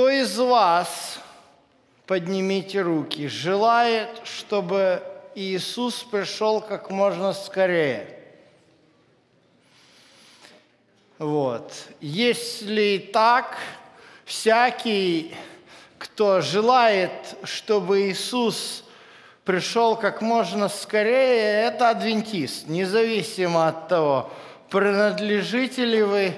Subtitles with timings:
[0.00, 1.18] Кто из вас,
[2.06, 5.02] поднимите руки, желает, чтобы
[5.34, 8.18] Иисус пришел как можно скорее?
[11.18, 11.70] Вот.
[12.00, 13.58] Если так,
[14.24, 15.34] всякий,
[15.98, 18.84] кто желает, чтобы Иисус
[19.44, 24.32] пришел как можно скорее, это адвентист, независимо от того,
[24.70, 26.32] принадлежите ли вы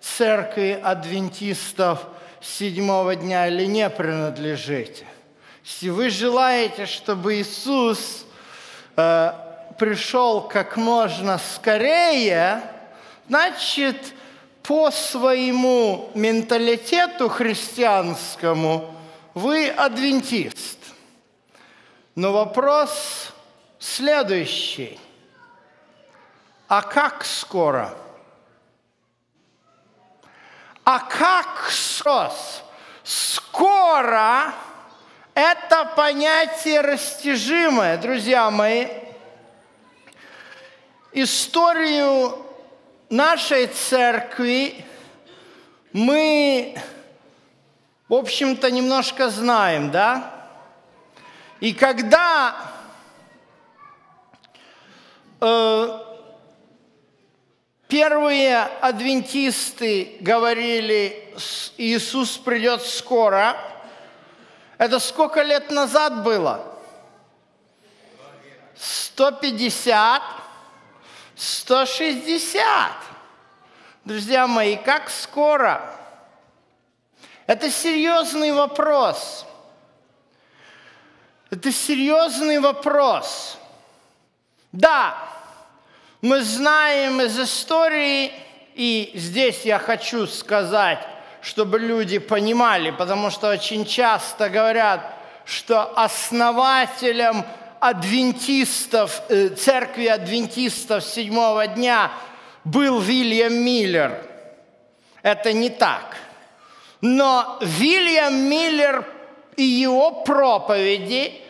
[0.00, 2.06] церкви адвентистов
[2.40, 5.06] седьмого дня или не принадлежите.
[5.64, 8.24] Если вы желаете, чтобы Иисус
[8.96, 9.32] э,
[9.78, 12.62] пришел как можно скорее,
[13.28, 14.14] значит,
[14.62, 18.94] по своему менталитету христианскому
[19.34, 20.78] вы адвентист.
[22.14, 23.32] Но вопрос
[23.78, 24.98] следующий.
[26.66, 27.94] А как скоро?
[30.90, 32.62] А как сос?
[33.04, 34.54] Скоро–
[35.34, 38.86] это понятие растяжимое, друзья мои.
[41.12, 42.42] Историю
[43.10, 44.82] нашей церкви
[45.92, 46.74] мы,
[48.08, 50.48] в общем-то, немножко знаем, да?
[51.60, 52.56] И когда
[55.42, 56.07] э,
[57.88, 61.34] первые адвентисты говорили,
[61.76, 63.56] Иисус придет скоро,
[64.76, 66.64] это сколько лет назад было?
[68.76, 70.22] 150
[71.38, 72.92] 160.
[74.04, 75.94] Друзья мои, как скоро?
[77.46, 79.46] Это серьезный вопрос.
[81.50, 83.56] Это серьезный вопрос.
[84.72, 85.16] Да,
[86.20, 88.32] мы знаем из истории,
[88.74, 90.98] и здесь я хочу сказать,
[91.40, 97.44] чтобы люди понимали, потому что очень часто говорят, что основателем
[97.80, 102.10] адвентистов, э, церкви адвентистов седьмого дня
[102.64, 104.20] был Вильям Миллер.
[105.22, 106.16] Это не так.
[107.00, 109.06] Но Вильям Миллер
[109.56, 111.40] и его проповеди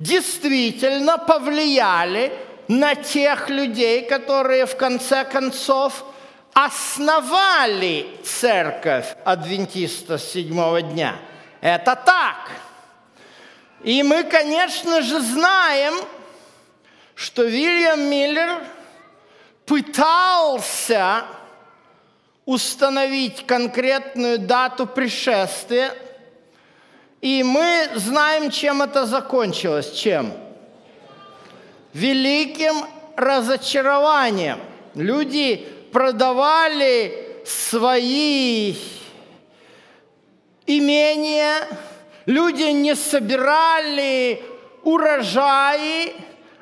[0.00, 2.32] действительно повлияли
[2.70, 6.04] на тех людей, которые в конце концов
[6.52, 11.16] основали церковь адвентистов седьмого дня.
[11.60, 12.48] Это так.
[13.82, 15.94] И мы, конечно же, знаем,
[17.16, 18.62] что Вильям Миллер
[19.66, 21.24] пытался
[22.44, 25.92] установить конкретную дату пришествия,
[27.20, 29.90] и мы знаем, чем это закончилось.
[29.90, 30.49] Чем?
[31.92, 32.86] Великим
[33.16, 34.60] разочарованием.
[34.94, 38.74] Люди продавали свои
[40.66, 41.66] имения,
[42.30, 44.40] Люди не собирали
[44.84, 46.14] урожаи,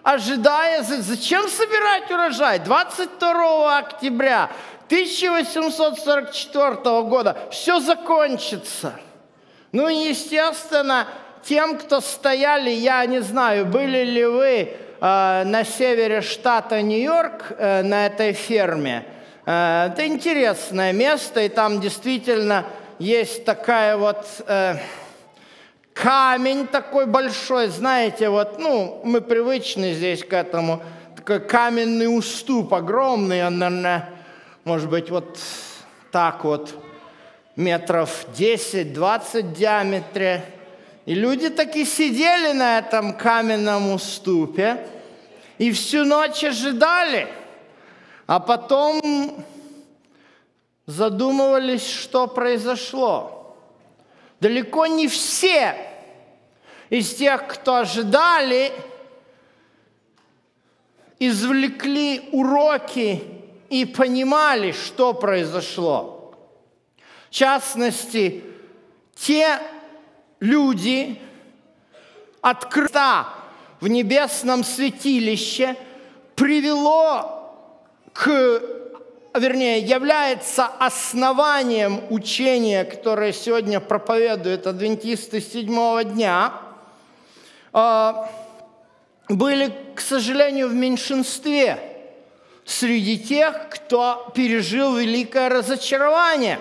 [0.02, 0.82] ожидая...
[0.82, 2.58] Зачем собирать урожай?
[2.60, 4.50] 22 октября
[4.86, 8.94] 1844 года все закончится.
[9.72, 11.06] Ну, естественно,
[11.44, 18.06] тем, кто стояли, я не знаю, были ли вы на севере штата Нью-Йорк э, на
[18.06, 19.04] этой ферме.
[19.46, 22.64] Э, это интересное место, и там действительно
[22.98, 24.26] есть такая вот...
[24.46, 24.76] Э,
[26.02, 30.82] камень такой большой, знаете, вот, ну, мы привычны здесь к этому,
[31.16, 34.08] такой каменный уступ огромный, он, наверное,
[34.64, 35.38] может быть, вот
[36.12, 36.72] так вот,
[37.56, 40.44] метров 10-20 в диаметре.
[41.08, 44.86] И люди таки сидели на этом каменном уступе
[45.56, 47.26] и всю ночь ожидали,
[48.26, 49.42] а потом
[50.84, 53.56] задумывались, что произошло.
[54.38, 55.78] Далеко не все
[56.90, 58.70] из тех, кто ожидали,
[61.18, 63.24] извлекли уроки
[63.70, 66.34] и понимали, что произошло.
[67.30, 68.44] В частности,
[69.16, 69.58] те
[70.40, 71.20] люди
[72.40, 73.26] открыта
[73.80, 75.76] в небесном святилище
[76.34, 77.54] привело
[78.12, 78.28] к,
[79.34, 86.52] вернее, является основанием учения, которое сегодня проповедуют адвентисты седьмого дня–
[87.72, 88.30] а,
[89.28, 91.78] были, к сожалению, в меньшинстве
[92.64, 96.58] среди тех, кто пережил великое разочарование.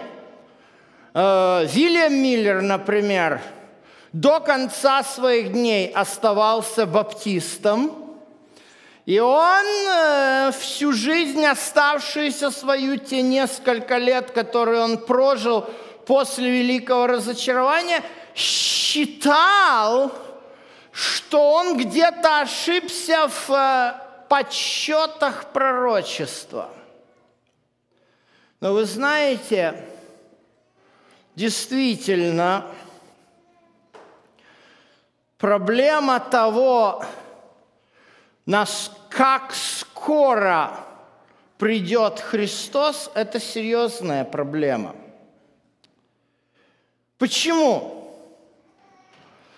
[1.13, 3.41] А, Вильям Миллер, например,
[4.21, 7.91] до конца своих дней оставался баптистом,
[9.05, 15.65] и он э, всю жизнь, оставшуюся свою, те несколько лет, которые он прожил,
[16.07, 18.01] после великого разочарования
[18.33, 20.11] считал,
[20.91, 23.93] что он где-то ошибся в э,
[24.27, 26.69] подсчетах пророчества.
[28.61, 29.85] Но вы знаете,
[31.35, 32.65] действительно,
[35.37, 37.03] проблема того,
[39.09, 40.77] как скоро
[41.57, 44.95] придет Христос, это серьезная проблема.
[47.17, 48.15] Почему?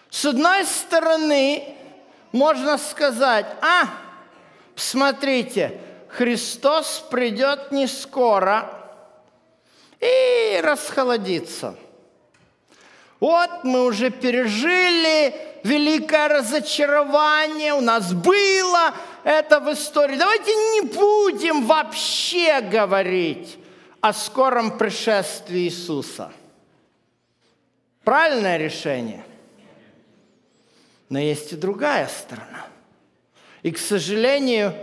[0.09, 1.75] С одной стороны,
[2.31, 3.89] можно сказать, а,
[4.73, 8.73] посмотрите, Христос придет не скоро
[9.99, 11.75] и расхолодится.
[13.19, 18.93] Вот мы уже пережили великое разочарование, у нас было
[19.23, 20.15] это в истории.
[20.15, 23.57] Давайте не будем вообще говорить
[23.99, 26.31] о скором пришествии Иисуса.
[28.03, 29.25] Правильное решение.
[31.09, 32.67] Но есть и другая сторона.
[33.61, 34.73] И, к сожалению,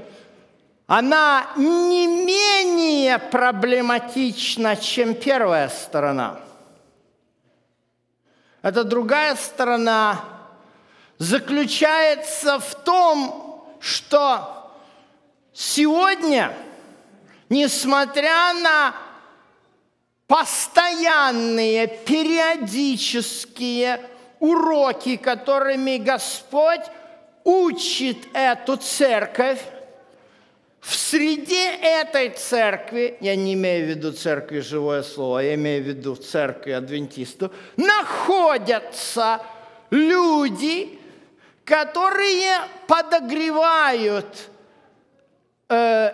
[0.86, 6.40] она не менее проблематична, чем первая сторона.
[8.66, 10.24] Эта другая сторона
[11.18, 14.72] заключается в том, что
[15.52, 16.52] сегодня,
[17.48, 18.92] несмотря на
[20.26, 24.00] постоянные, периодические
[24.40, 26.82] уроки, которыми Господь
[27.44, 29.60] учит эту церковь,
[30.86, 35.86] в среде этой церкви, я не имею в виду церкви живое слово, я имею в
[35.88, 39.42] виду церкви адвентистов, находятся
[39.90, 40.96] люди,
[41.64, 44.48] которые подогревают
[45.70, 46.12] э,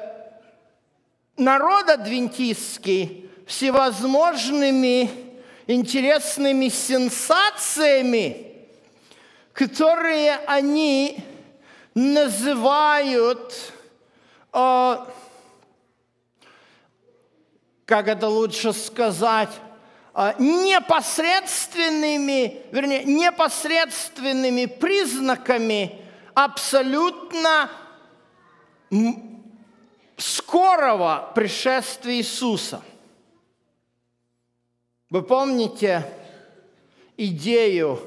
[1.37, 5.11] народ адвентистский всевозможными
[5.67, 8.47] интересными сенсациями,
[9.53, 11.23] которые они
[11.95, 13.72] называют,
[14.53, 14.97] э,
[17.85, 19.51] как это лучше сказать,
[20.15, 26.01] э, непосредственными, вернее, непосредственными признаками
[26.35, 27.71] абсолютно
[30.17, 32.83] скорого пришествия Иисуса–
[35.13, 36.11] вы помните
[37.19, 38.01] идею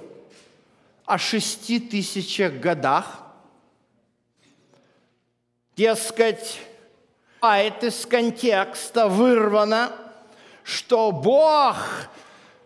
[1.05, 3.19] о шести тысячах годах?
[5.75, 6.59] Дескать,
[7.41, 9.91] а это из контекста вырвано,
[10.63, 11.75] что Бог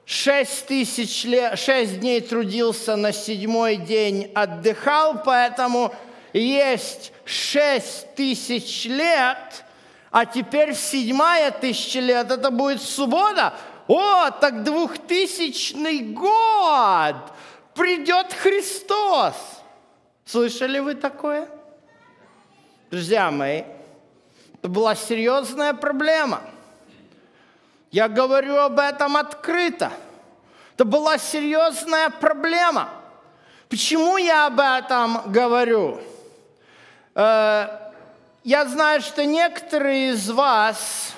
[0.05, 5.93] шесть тысяч лет, шесть дней трудился, на седьмой день отдыхал, поэтому
[6.33, 9.65] есть шесть тысяч лет,
[10.11, 13.53] а теперь седьмая тысяча лет, это будет суббота–
[13.89, 17.15] о, так двухтысячный год!
[17.73, 19.33] Придет Христос!
[20.25, 21.49] Слышали вы такое?
[22.91, 23.63] Друзья мои,
[24.55, 26.41] это была серьезная проблема.
[27.91, 29.91] Я говорю об этом открыто.
[30.73, 32.89] Это была серьезная проблема.
[33.69, 35.99] Почему я об этом говорю?
[37.15, 37.67] Э,
[38.43, 41.13] я знаю, что некоторые из вас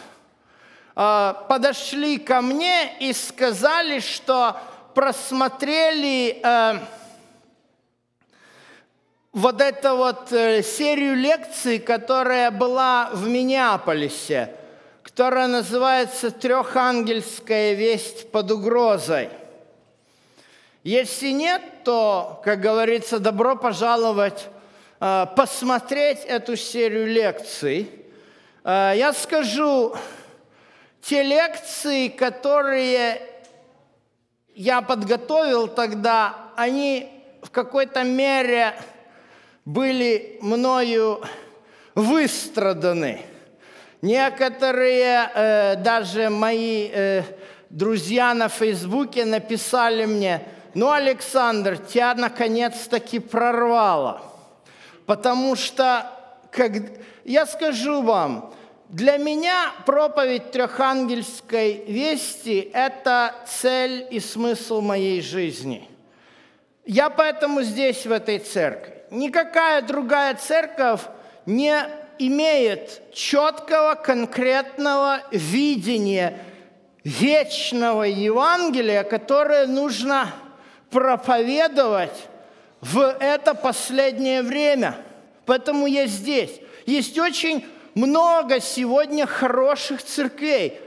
[0.96, 4.58] Э, подошли ко мне и сказали, что
[4.94, 6.80] просмотрели э,
[9.34, 14.54] вот эту вот э, серию лекций, которая была в Миннеаполисе,
[15.04, 19.30] которая называется «Трехангельская весть под угрозой».
[20.84, 24.48] Если нет, то, как говорится, добро пожаловать
[25.36, 27.92] посмотреть эту серию лекций.
[28.64, 29.96] Я скажу,
[31.02, 33.22] те лекции, которые
[34.54, 37.10] я подготовил тогда, они
[37.42, 38.76] в какой-то мере
[39.66, 41.22] были мною
[41.96, 43.22] выстраданы.
[44.02, 47.24] Некоторые, э, даже мои э,
[47.70, 50.42] друзья на Фейсбуке написали мне,
[50.74, 54.22] ну, Александр, тебя наконец-таки прорвало.
[55.06, 56.10] Потому что,
[56.52, 56.72] как,
[57.26, 58.54] я скажу вам,
[58.90, 65.88] для меня проповедь трехангельской вести– это цель и смысл моей жизни.
[66.86, 69.01] Я поэтому здесь, в этой церкви.
[69.12, 71.02] Никакая другая церковь
[71.46, 71.76] не
[72.18, 76.40] имеет четкого, конкретного видения
[77.04, 80.32] вечного Евангелия, которое нужно
[80.90, 82.28] проповедовать
[82.80, 84.96] в это последнее время.
[85.46, 86.62] Поэтому я здесь.
[86.86, 87.66] Есть очень
[87.96, 90.80] много сегодня хороших церквей.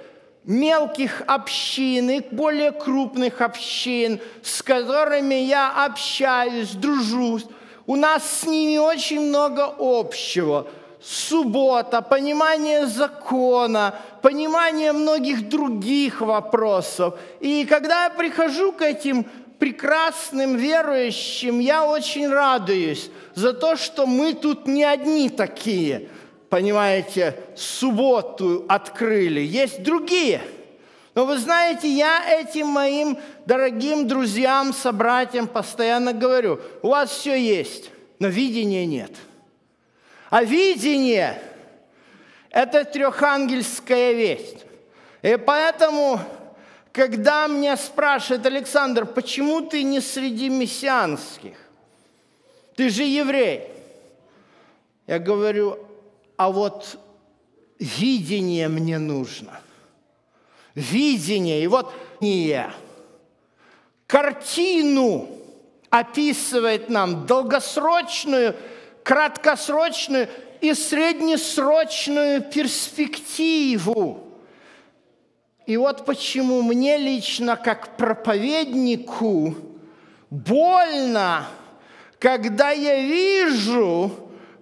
[0.44, 7.44] мелких общин и более крупных общин, с которыми я общаюсь, дружусь.
[7.86, 10.66] У нас с ними очень много общего.
[11.02, 17.14] Суббота, понимание закона, понимание многих других вопросов.
[17.40, 19.26] И когда я прихожу к этим
[19.58, 26.08] прекрасным верующим, я очень радуюсь за то, что мы тут не одни такие,
[26.48, 29.40] понимаете, субботу открыли.
[29.40, 30.40] Есть другие.
[31.14, 37.90] Но вы знаете, я этим моим дорогим друзьям, собратьям постоянно говорю, у вас все есть,
[38.18, 39.12] но видения нет.
[40.30, 41.40] А видение–
[42.50, 44.64] это трехангельская весть.
[45.22, 46.18] И поэтому
[46.94, 51.56] когда меня спрашивают, Александр, почему ты не среди мессианских?
[52.76, 53.68] Ты же еврей.
[55.06, 55.78] Я говорю,
[56.36, 56.98] а вот
[57.80, 59.60] видение мне нужно.
[60.74, 61.62] Видение.
[61.62, 62.70] И вот не.
[64.06, 65.28] Картину
[65.90, 68.56] описывает нам долгосрочную,
[69.02, 70.28] краткосрочную
[70.60, 74.24] и среднесрочную перспективу.
[75.66, 79.54] И вот почему мне лично, как проповеднику,
[80.30, 81.46] больно,
[82.18, 84.10] когда я вижу,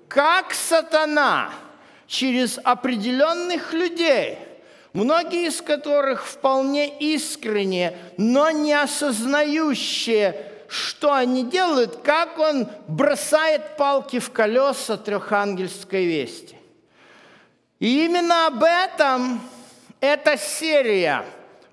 [0.09, 1.51] как сатана
[2.07, 4.39] через определенных людей,
[4.93, 10.37] многие из которых вполне искренне, но не осознающие,
[10.69, 16.57] что они делают, как он бросает палки в колеса трехангельской вести.
[17.79, 19.41] И именно об этом
[20.01, 21.25] эта серия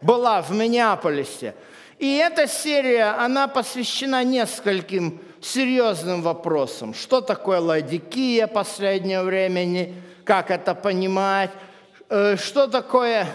[0.02, 1.56] была в Миннеаполисе.
[1.98, 6.94] И эта серия, она посвящена нескольким серьезным вопросам.
[6.94, 11.52] Что такое ладикия последнего времени, как это понимать,
[12.10, 13.28] что такое,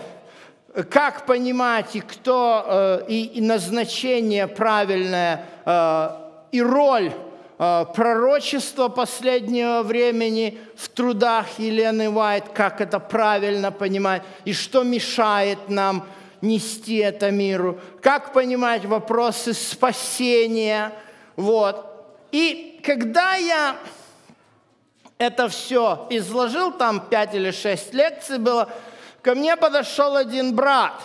[0.90, 6.08] как понимать и кто, э, и, назначение правильное, э,
[6.52, 7.12] и роль
[7.56, 15.68] Э, пророчество последнего времени в трудах Елены Уайт, как это правильно понимать, и что мешает
[15.68, 16.04] нам
[16.40, 20.92] нести это миру, как понимать вопросы спасения.
[21.36, 21.86] Вот.
[22.32, 23.76] И когда я
[25.18, 28.68] это все изложил, там пять или шесть лекций было,
[29.23, 31.00] ко мне подошел один брат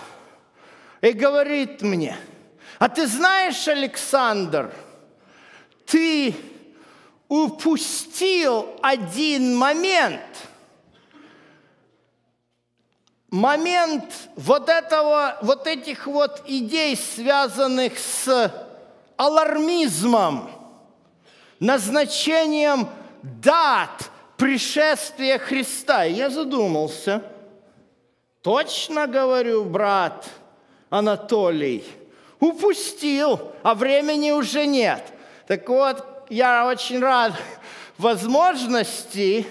[1.01, 2.17] и говорит мне,
[2.79, 4.73] а ты знаешь, Александр,
[5.85, 6.35] ты
[7.27, 10.21] упустил один момент.
[13.29, 18.51] Момент вот, этого, вот этих вот идей, связанных с
[19.17, 20.49] алармизмом,
[21.59, 22.89] назначением
[23.23, 26.05] дат пришествия Христа.
[26.05, 27.23] И я задумался.
[28.41, 30.29] Точно говорю, брат
[30.89, 31.83] Анатолий,
[32.39, 35.03] упустил, а времени уже нет–
[35.49, 37.33] так вот, я очень рад
[37.97, 39.47] возможности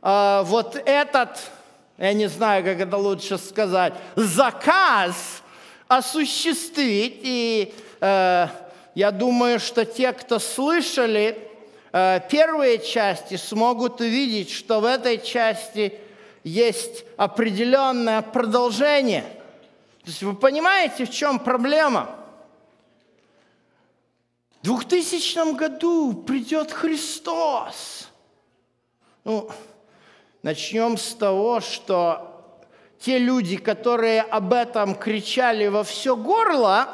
[0.00, 1.38] э, вот этот,
[1.98, 5.42] я не знаю, как это лучше сказать, заказ
[5.86, 7.20] осуществить.
[7.22, 8.46] И э,
[8.94, 11.47] я думаю, что те, кто слышали
[12.30, 15.98] первые части, смогут увидеть, что в этой части
[16.44, 19.22] есть определенное продолжение.
[20.02, 22.08] То есть вы понимаете, в чем проблема?
[24.60, 28.08] В 2000 году придет Христос.
[29.24, 29.50] Ну,
[30.42, 32.58] начнем с того, что
[32.98, 36.88] те люди, которые об этом кричали во все горло,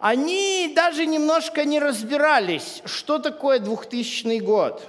[0.00, 4.82] они даже немножко не разбирались, что такое 2000 год.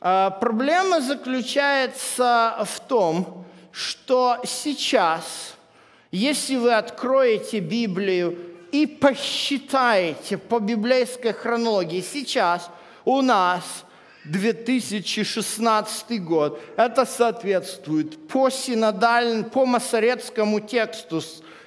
[0.00, 5.54] А, проблема заключается в том, что сейчас,
[6.10, 8.38] если вы откроете Библию
[8.72, 12.70] и посчитаете по библейской хронологии, сейчас
[13.04, 13.84] у нас
[14.24, 21.20] 2016 год, это соответствует по синодальному, по масорецкому тексту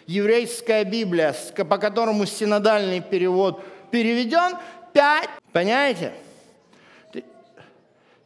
[0.07, 1.35] еврейская Библия,
[1.69, 4.57] по которому синодальный перевод переведен,
[4.93, 6.13] 5, понимаете?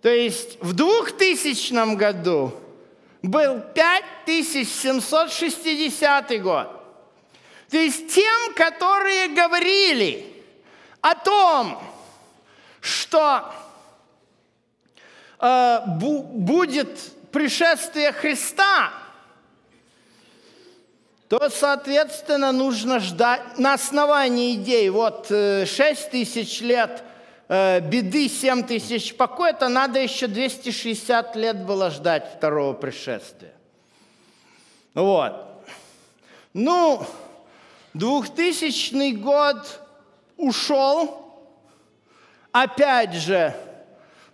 [0.02, 2.54] То есть в 2000 году
[3.22, 6.72] был 5760 год.
[7.70, 10.26] То есть тем, которые говорили
[11.02, 11.82] о том,
[12.80, 13.52] что
[15.40, 16.98] э, бу будет
[17.32, 18.92] пришествие Христа,
[21.30, 24.90] то, соответственно, нужно ждать на основании идей.
[24.90, 27.04] Вот э, 6 тысяч лет
[27.50, 33.54] э, беды, 7 тысяч покоя, это надо еще 260 лет было ждать второго пришествия.
[34.94, 35.34] Вот.
[36.54, 37.06] Ну,
[37.94, 39.82] 2000 год
[40.38, 41.36] ушел,
[42.54, 43.54] опять же,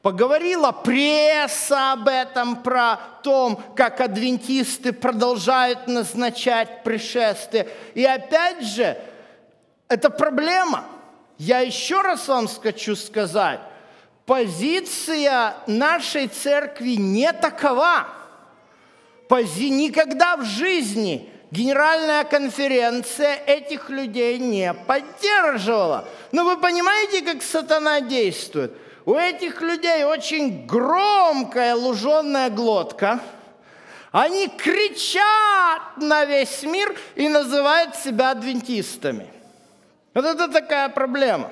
[0.03, 7.69] поговорила пресса об этом, про том, как адвентисты продолжают назначать пришествие.
[7.95, 8.98] И опять же,
[9.88, 10.86] это проблема.
[11.38, 13.62] Я еще раз вам хочу сказать,
[14.25, 18.05] позиция нашей церкви не такова.
[19.29, 19.69] Пози...
[19.69, 26.05] Никогда в жизни Генеральная конференция этих людей не поддерживала.
[26.31, 28.75] Но вы понимаете, как сатана действует?
[29.05, 33.19] У этих людей очень громкая луженная глотка.
[34.12, 39.27] Они кричат на весь мир и называют себя адвентистами.
[40.13, 41.51] Вот это такая проблема.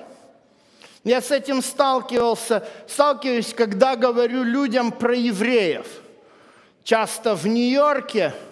[1.04, 5.88] Я с этим сталкивался, сталкиваюсь, когда говорю людям про евреев.
[6.84, 8.34] Часто в Нью-Йорке–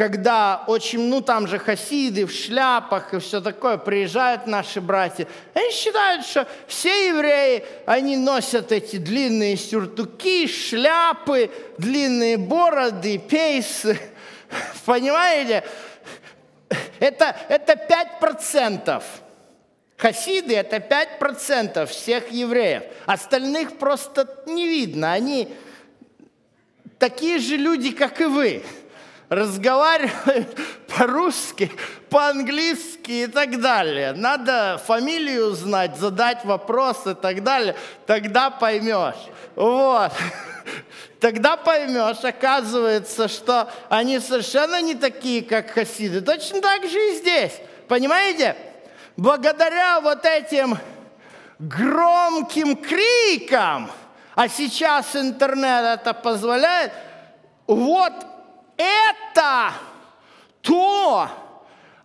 [0.00, 5.70] когда очень, ну там же хасиды в шляпах и все такое, приезжают наши братья, они
[5.72, 14.00] считают, что все евреи, они носят эти длинные сюртуки, шляпы, длинные бороды, пейсы.
[14.86, 15.64] Понимаете?
[16.98, 17.74] Это, это
[18.22, 19.02] 5%.
[19.98, 22.84] Хасиды– это 5% всех евреев.
[23.04, 25.12] Остальных просто не видно.
[25.12, 25.46] Они
[26.98, 28.62] такие же люди, как и вы
[29.30, 30.58] разговаривают
[30.98, 31.70] по-русски,
[32.10, 34.12] по-английски и так далее.
[34.12, 37.76] Надо фамилию знать, задать вопрос и так далее.
[38.06, 39.28] Тогда поймешь.
[39.54, 40.12] Вот.
[41.20, 46.20] Тогда поймешь, оказывается, что они совершенно не такие, как хасиды.
[46.20, 47.52] Точно так же и здесь.
[47.88, 48.56] Понимаете?
[49.16, 50.76] Благодаря вот этим
[51.58, 53.90] громким крикам,
[54.34, 56.92] а сейчас интернет это позволяет,
[57.66, 58.29] вот
[58.80, 59.72] это
[60.62, 61.28] то,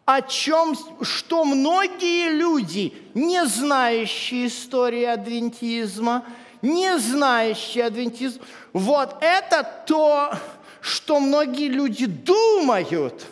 [0.05, 6.25] о чем, что многие люди, не знающие истории адвентизма,
[6.61, 8.42] не знающие адвентизм,
[8.74, 10.33] вот это то,
[10.81, 13.25] что многие люди думают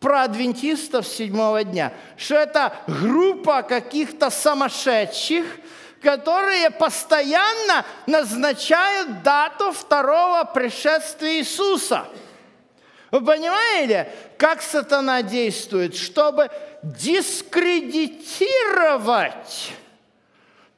[0.00, 5.44] про адвентистов седьмого дня, что это группа каких-то сумасшедших,
[6.00, 12.06] которые постоянно назначают дату второго пришествия Иисуса–
[13.10, 16.50] вы понимаете, как сатана действует, чтобы
[16.82, 19.72] дискредитировать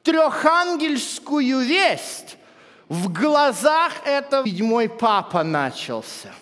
[0.03, 2.37] трехангельскую весть
[2.87, 6.33] в глазах этого седьмой папа начался.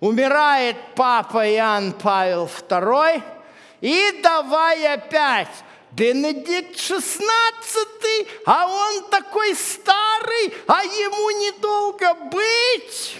[0.00, 3.22] Умирает папа Иоанн Павел II,
[3.80, 5.48] и давай опять
[5.92, 13.16] Бенедикт XVI, а он такой старый, а ему недолго быть.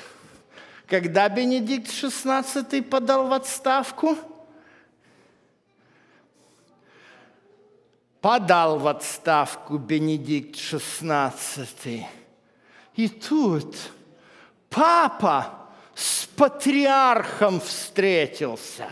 [0.89, 4.17] Когда Бенедикт XVI подал в отставку?
[8.23, 12.07] Подал в отставку Бенедикт XVI.
[12.95, 13.77] И тут
[14.71, 18.89] папа с патриархом встретился.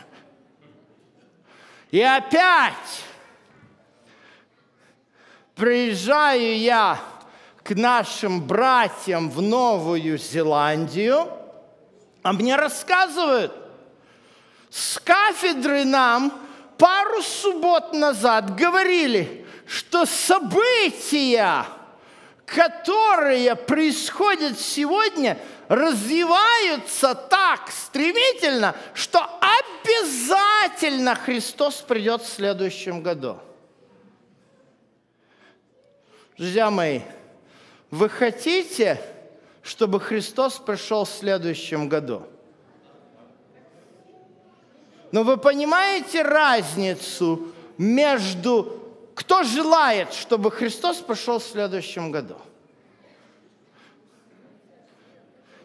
[1.91, 2.75] И опять
[5.55, 7.01] приезжаю я
[7.63, 11.31] к нашим братьям в Новую Зеландию–
[12.27, 13.53] а мне рассказывают,
[14.69, 16.33] с кафедры нам
[16.77, 21.65] пару суббот назад говорили, что события,
[22.45, 29.21] которые происходят сегодня, развиваются так стремительно, что
[29.85, 33.39] обязательно Христос придет в следующем году.
[36.37, 37.03] Друзья мои,
[37.93, 39.01] вы хотите
[39.67, 42.23] чтобы Христос пришел в следующем году.
[45.11, 48.83] Но вы понимаете разницу между
[49.15, 52.37] кто желает, чтобы Христос пришел в следующем году?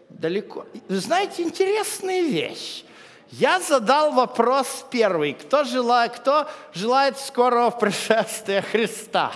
[0.10, 0.66] Далеко.
[0.88, 2.86] Вы знаете, интересная вещь.
[3.30, 5.34] Я задал вопрос первый.
[5.34, 9.34] Кто желает, кто желает скорого пришествия Христа?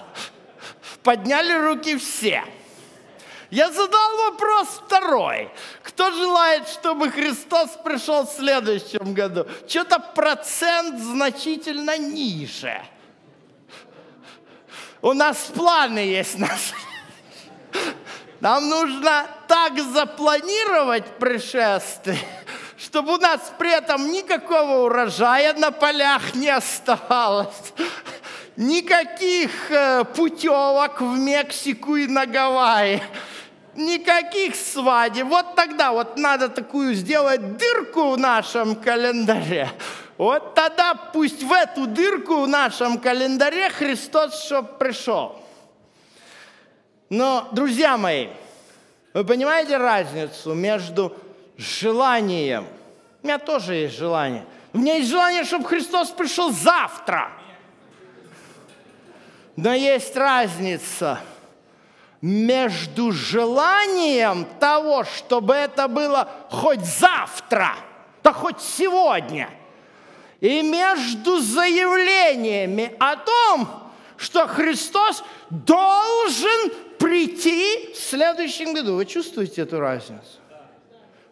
[1.03, 2.43] Подняли руки все.
[3.51, 5.49] Я задал вопрос второй.
[5.83, 9.45] Кто желает, чтобы Христос пришел в следующем году?
[9.67, 12.81] Что-то процент значительно ниже.
[15.01, 16.37] У нас планы есть.
[18.39, 22.19] Нам нужно так запланировать пришествие,
[22.77, 27.73] чтобы у нас при этом никакого урожая на полях не оставалось,
[28.55, 33.01] никаких э, путевок в Мексику и на Гавайи,
[33.77, 35.27] никаких свадеб.
[35.27, 39.69] Вот тогда вот надо такую сделать дырку в нашем календаре.
[40.17, 45.41] Вот тогда пусть в эту дырку в нашем календаре Христос чтоб пришел.
[47.09, 48.29] Но, друзья мои,
[49.13, 51.15] вы понимаете разницу между
[51.57, 52.65] желанием?
[53.21, 54.45] У меня тоже есть желание.
[54.73, 57.31] У меня есть желание, чтобы Христос пришел завтра.
[59.55, 61.19] Но есть разница
[62.25, 67.75] между желанием того, чтобы это было хоть завтра,
[68.23, 69.47] да хоть сегодня,
[70.39, 73.67] и между заявлениями о том,
[74.17, 78.95] что Христос должен прийти в следующем году.
[78.95, 80.39] Вы чувствуете эту разницу?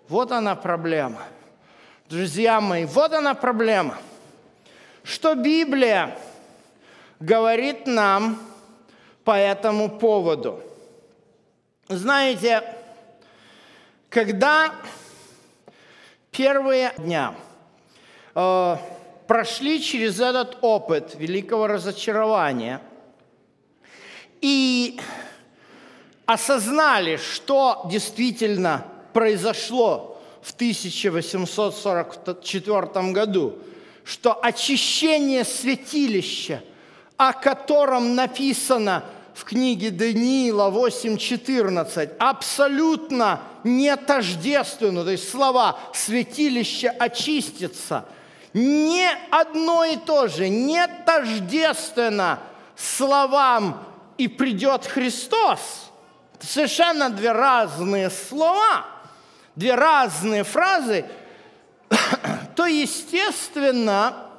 [0.07, 1.23] Вот она проблема.
[2.07, 3.97] Друзья мои, вот она проблема.
[5.03, 6.15] Что Библия
[7.19, 8.37] говорит нам
[9.23, 10.61] по этому поводу?
[11.89, 12.63] Знаете,
[14.09, 14.73] когда
[16.31, 17.35] первые дня
[18.33, 18.77] э,
[19.27, 22.79] прошли через этот опыт великого разочарования
[24.39, 24.97] и
[26.25, 33.59] осознали, что действительно произошло в 1844 году,
[34.05, 36.63] что очищение святилища,
[37.17, 48.05] о котором написано в книге Даниила 8.14, абсолютно не тождественно, то есть слова «святилище очистится»,
[48.53, 52.39] не одно и то же, не тождественно
[52.75, 53.83] словам
[54.17, 55.91] «и придет Христос».
[56.39, 58.85] Совершенно две разные слова,
[59.55, 61.05] две разные фразы,
[62.55, 64.32] то, естественно,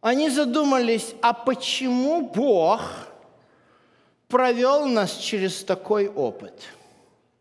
[0.00, 2.80] они задумались, а почему Бог
[4.28, 6.54] провел нас через такой опыт?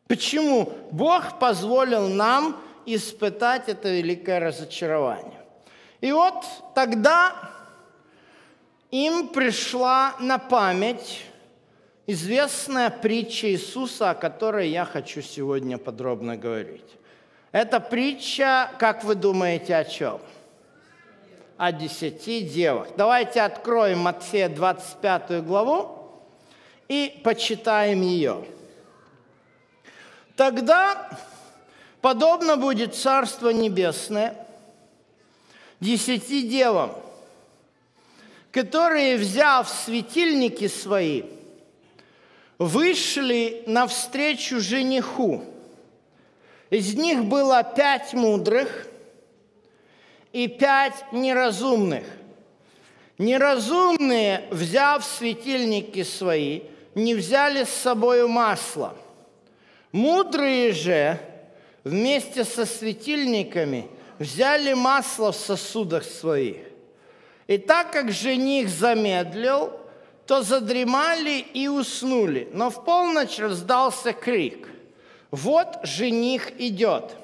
[0.07, 2.55] Почему Бог позволил нам
[2.95, 5.39] испытать это великое разочарование.
[6.01, 6.43] И вот
[6.73, 7.35] тогда
[8.91, 11.23] им пришла на память
[12.07, 16.97] известная притча Иисуса, о которой я хочу сегодня подробно говорить.
[17.51, 20.19] Эта притча, как вы думаете, о чем?
[21.59, 22.87] О десяти девах.
[22.97, 26.09] Давайте откроем Матфея 25 главу
[26.87, 28.43] и почитаем ее.
[30.35, 31.09] Тогда
[32.01, 34.33] Подобно будет Царство Небесное
[35.81, 36.95] десяти девам,
[38.51, 41.23] которые, взяв светильники свои,
[42.57, 45.43] вышли навстречу жениху.
[46.69, 48.87] Из них было пять мудрых
[50.33, 52.03] и пять неразумных.
[53.17, 56.61] Неразумные, взяв светильники свои,
[56.95, 58.95] не взяли с собой масло.
[59.91, 61.19] Мудрые же,
[61.83, 63.87] вместе со светильниками
[64.19, 66.57] взяли масло в сосудах своих.
[67.47, 69.71] И так как жених замедлил,
[70.27, 72.47] то задремали и уснули.
[72.53, 74.69] Но в полночь раздался крик.
[75.31, 77.15] «Вот жених идет!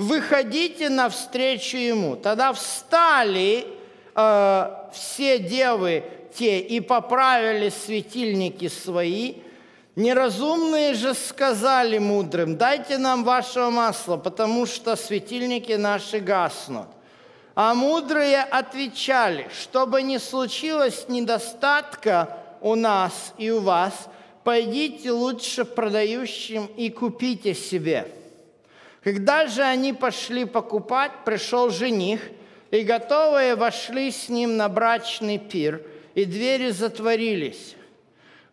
[0.00, 3.66] Выходите навстречу ему!» Тогда встали
[4.14, 9.34] э, все девы те и поправили светильники свои–
[9.96, 16.86] Неразумные же сказали мудрым, дайте нам вашего масла, потому что светильники наши гаснут.
[17.54, 23.92] А мудрые отвечали, чтобы не случилось недостатка у нас и у вас,
[24.44, 28.10] пойдите лучше продающим и купите себе.
[29.02, 32.20] Когда же они пошли покупать, пришел жених,
[32.70, 35.82] и готовые вошли с ним на брачный пир,
[36.14, 37.76] и двери затворились.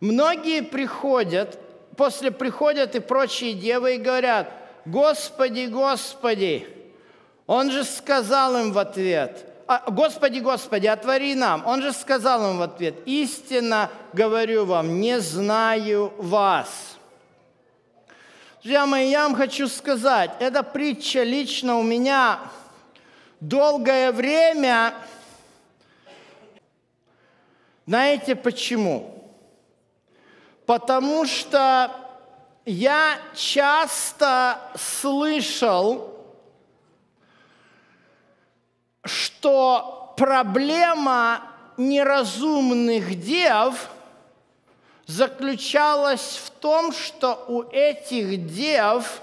[0.00, 1.58] Многие приходят,
[1.96, 4.50] после приходят и прочие девы и говорят,
[4.86, 6.66] Господи, Господи,
[7.46, 11.66] он же сказал им в ответ, «А, Господи, Господи, отвори нам.
[11.66, 16.97] Он же сказал им в ответ, истинно говорю вам, не знаю вас.
[18.68, 22.38] Друзья мои, я вам хочу сказать, эта притча лично у меня
[23.40, 24.92] долгое время,
[27.86, 29.24] знаете почему?
[30.66, 31.90] потому что
[32.66, 36.14] я часто слышал,
[39.02, 41.40] что проблема
[41.78, 43.88] неразумных дев
[45.08, 49.20] заключалась в том, что у этих дев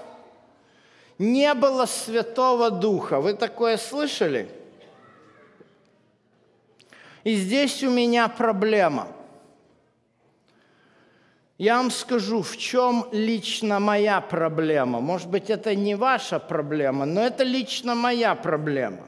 [1.18, 3.20] не было Святого Духа.
[3.20, 4.50] Вы такое слышали?
[7.24, 9.08] И здесь у меня проблема–
[11.58, 15.00] Я вам скажу, в чем лично моя проблема.
[15.00, 19.06] Может быть, это не ваша проблема, но это лично моя проблема.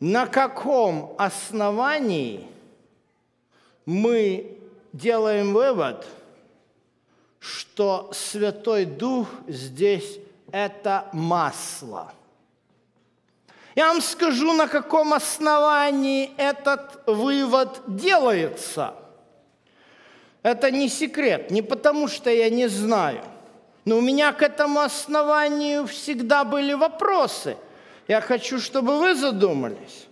[0.00, 2.44] На каком основании
[3.86, 4.58] мы
[4.92, 6.06] делаем вывод,
[7.38, 10.18] что Святой Дух здесь–
[10.52, 12.12] это масло?
[13.74, 18.94] Я вам скажу, на каком основании этот вывод делается–
[20.42, 23.22] это не секрет, не потому что я не знаю.
[23.84, 27.56] Но у меня к этому основанию всегда были вопросы.
[28.08, 30.06] Я хочу, чтобы вы задумались.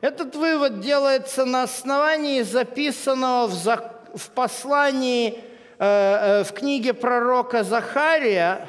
[0.00, 3.93] Этот вывод делается на основании записанного в, за...
[4.14, 5.38] в послании,
[5.78, 8.68] э, э, в книге пророка Захария,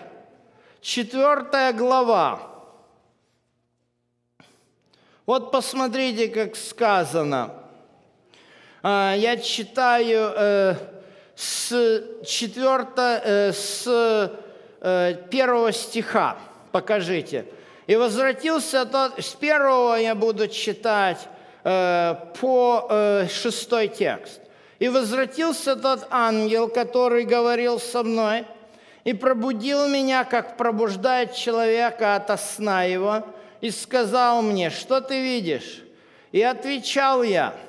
[0.81, 2.39] 4 глава.
[5.25, 7.51] Вот посмотрите, как сказано.
[8.83, 10.31] Э, я читаю...
[10.35, 10.75] Э,
[11.35, 13.83] с, 4, э, с
[14.81, 16.37] э, первого стиха.
[16.71, 17.45] Покажите.
[17.87, 21.27] «И возвратился тот...» С первого я буду читать
[21.63, 24.41] по шестой текст.
[24.79, 28.45] «И возвратился тот ангел, который говорил со мной,
[29.03, 33.23] и пробудил меня, как пробуждает человека от сна его,
[33.61, 35.83] и сказал мне, что ты видишь?
[36.31, 37.53] И отвечал я–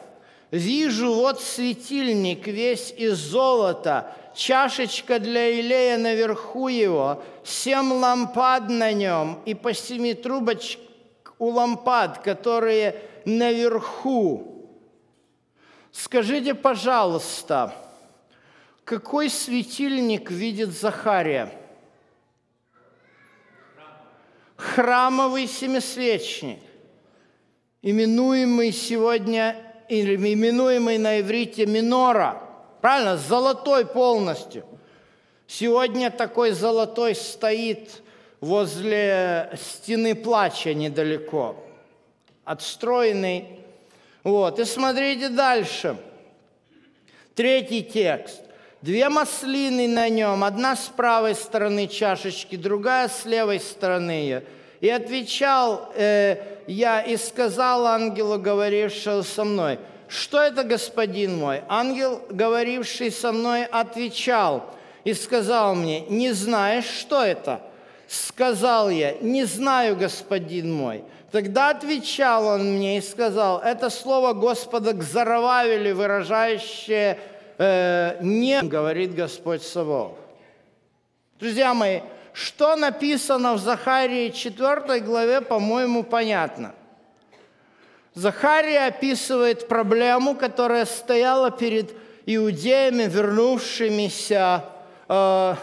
[0.50, 9.40] Вижу, вот светильник весь из золота, чашечка для илея наверху его, семь лампад на нем
[9.44, 10.80] и по семи трубочек
[11.38, 14.55] у лампад, которые наверху.
[15.98, 17.74] Скажите, пожалуйста,
[18.84, 21.50] какой светильник видит Захария?
[24.56, 26.60] Храмовый семисвечник,
[27.80, 29.56] именуемый сегодня
[29.88, 32.42] или именуемый на иврите минора.
[32.82, 33.16] Правильно?
[33.16, 34.66] Золотой полностью.
[35.46, 38.02] Сегодня такой золотой стоит
[38.42, 41.56] возле стены плача недалеко.
[42.44, 43.65] Отстроенный.
[44.26, 44.58] Вот.
[44.58, 45.96] И смотрите дальше.
[47.36, 48.42] Третий текст.
[48.82, 54.42] Две маслины на нем, одна с правой стороны чашечки, другая с левой стороны.
[54.80, 61.62] И отвечал э, я и сказал ангелу, говорившему со мной, что это, господин мой?
[61.68, 67.60] Ангел, говоривший со мной, отвечал и сказал мне, не знаешь, что это?
[68.08, 71.04] Сказал я, не знаю, господин мой.
[71.36, 77.18] Тогда отвечал он мне и сказал, это слово Господа к Зарававеле, выражающее
[77.58, 80.12] э, «не», говорит Господь Савов.
[81.38, 82.00] Друзья мои,
[82.32, 86.74] что написано в Захарии 4 главе, по-моему, понятно.
[88.14, 91.92] Захария описывает проблему, которая стояла перед
[92.24, 94.64] иудеями, вернувшимися
[95.06, 95.54] э,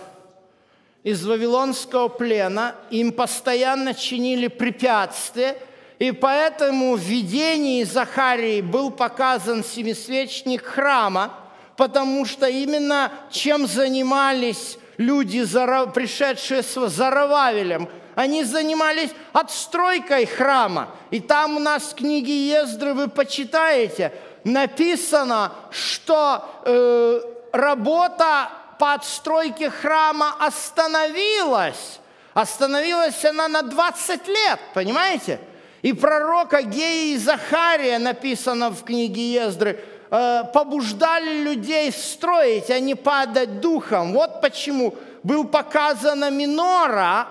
[1.03, 2.75] из Вавилонского плена.
[2.89, 5.57] Им постоянно чинили препятствия,
[5.99, 11.33] и поэтому в видении Захарии был показан семисвечник храма,
[11.77, 15.45] потому что именно чем занимались люди,
[15.93, 20.89] пришедшие с Зарававелем, они занимались отстройкой храма.
[21.09, 24.13] И там у нас в книге Ездры вы почитаете,
[24.43, 31.99] написано, что э, работа по отстройке храма остановилась.
[32.33, 35.39] Остановилась она на 20 лет, понимаете?
[35.81, 39.83] И пророка Геи и Захария, написано в книге Ездры,
[40.15, 44.13] Э, побуждали людей строить, а не падать духом.
[44.13, 47.27] Вот почему был показана минора,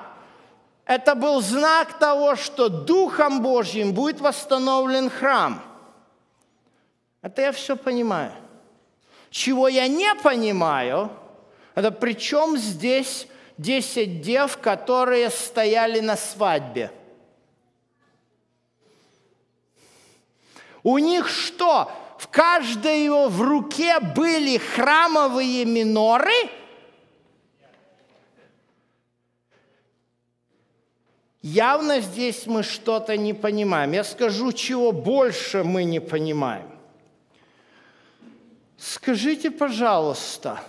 [0.85, 5.63] это был знак того, что Духом Божьим будет восстановлен храм.
[7.23, 8.33] Это я все понимаю.
[9.31, 11.09] Чего я не понимаю,
[11.75, 13.27] это при чем здесь
[13.59, 16.91] 10 дев, которые стояли на свадьбе?
[20.83, 21.91] У них что?
[22.23, 26.31] в каждой в руке были храмовые миноры.
[31.41, 33.91] Явно здесь мы что-то не понимаем.
[33.91, 36.71] Я скажу, чего больше мы не понимаем.
[38.79, 40.63] Скажите, пожалуйста,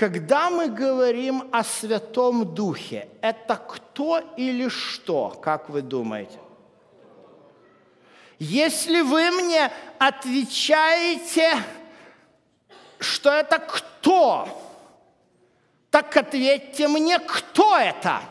[0.00, 6.38] когда мы говорим о Святом Духе, это кто или что, как вы думаете?
[8.38, 11.52] Если вы мне отвечаете,
[12.98, 14.48] что это кто,
[15.90, 18.22] так ответьте мне, кто это?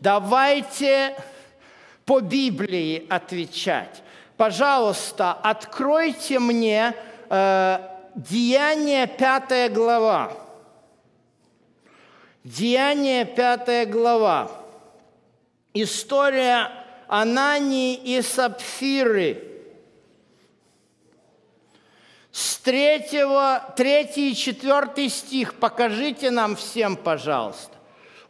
[0.00, 1.16] Давайте
[2.04, 4.02] по Библии отвечать.
[4.40, 6.94] Пожалуйста, откройте мне
[7.28, 7.78] э,
[8.14, 10.32] Деяние 5 глава.
[12.42, 14.50] Деяние 5 глава.
[15.74, 16.70] История
[17.06, 19.44] Анании и Сапфиры.
[22.32, 27.76] С третьего, третий и четвертый стих покажите нам всем, пожалуйста.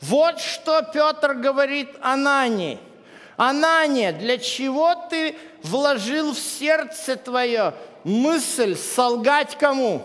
[0.00, 2.80] Вот что Петр говорит Анании.
[3.40, 7.72] Анания, для чего ты вложил в сердце твое
[8.04, 10.02] мысль солгать кому?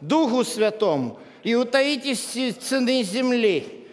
[0.00, 2.20] Духу Святому и утаить из
[2.56, 3.86] цены земли.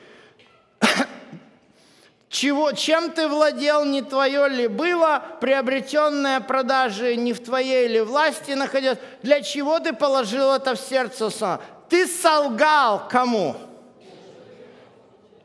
[2.30, 8.52] Чего, чем ты владел, не твое ли было, приобретенное продажи не в твоей ли власти
[8.52, 11.60] находилось, для чего ты положил это в сердце сам?
[11.89, 13.58] Ты солгал кому?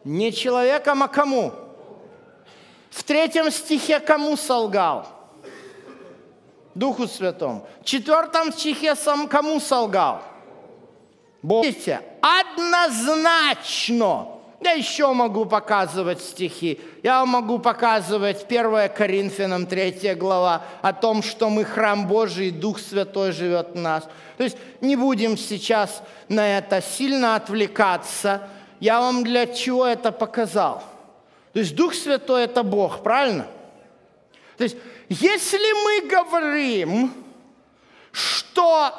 [0.05, 1.65] Не человеком, а кому?
[2.96, 5.06] В третьем стихе кому солгал?
[6.74, 7.66] Духу Святому.
[7.82, 10.22] В четвертом стихе сам кому солгал?
[11.42, 11.66] Бог.
[11.66, 14.28] Видите, однозначно.
[14.62, 16.80] Я еще могу показывать стихи.
[17.02, 23.32] Я могу показывать 1 Коринфянам 3 глава о том, что мы храм Божий, Дух Святой
[23.32, 24.04] живет в нас.
[24.38, 28.48] То есть не будем сейчас на это сильно отвлекаться.
[28.80, 30.82] Я вам для чего это показал.
[31.56, 33.46] То есть Дух Святой– это Бог, правильно?
[34.58, 34.76] То есть
[35.08, 35.56] если
[36.02, 37.10] мы говорим,
[38.12, 38.92] что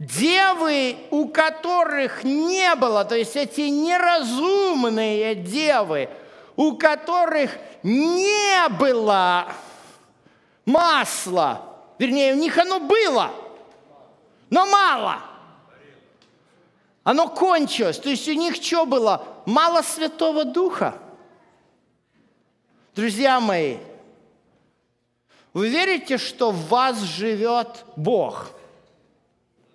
[0.00, 6.08] девы, у которых не было, то есть эти неразумные девы,
[6.56, 7.52] у которых
[7.84, 9.52] не было
[10.64, 11.62] масла,
[12.00, 13.30] вернее, у них оно было,
[14.50, 15.20] но мало.
[17.04, 18.00] Оно кончилось.
[18.00, 19.24] То есть у них что было?
[19.46, 20.98] Мало Святого Духа.
[22.94, 23.78] Друзья мои,
[25.52, 28.50] вы верите, что в вас живет Бог?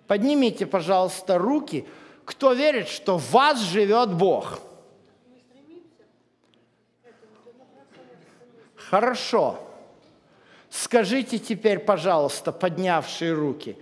[0.06, 1.86] Поднимите, пожалуйста, руки,
[2.24, 4.60] кто верит, что в вас живет Бог.
[8.76, 9.58] Хорошо.
[10.70, 13.78] Скажите теперь, пожалуйста, поднявшие руки,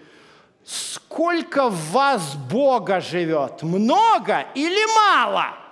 [0.65, 3.63] сколько в вас Бога живет?
[3.63, 5.64] Много или мало?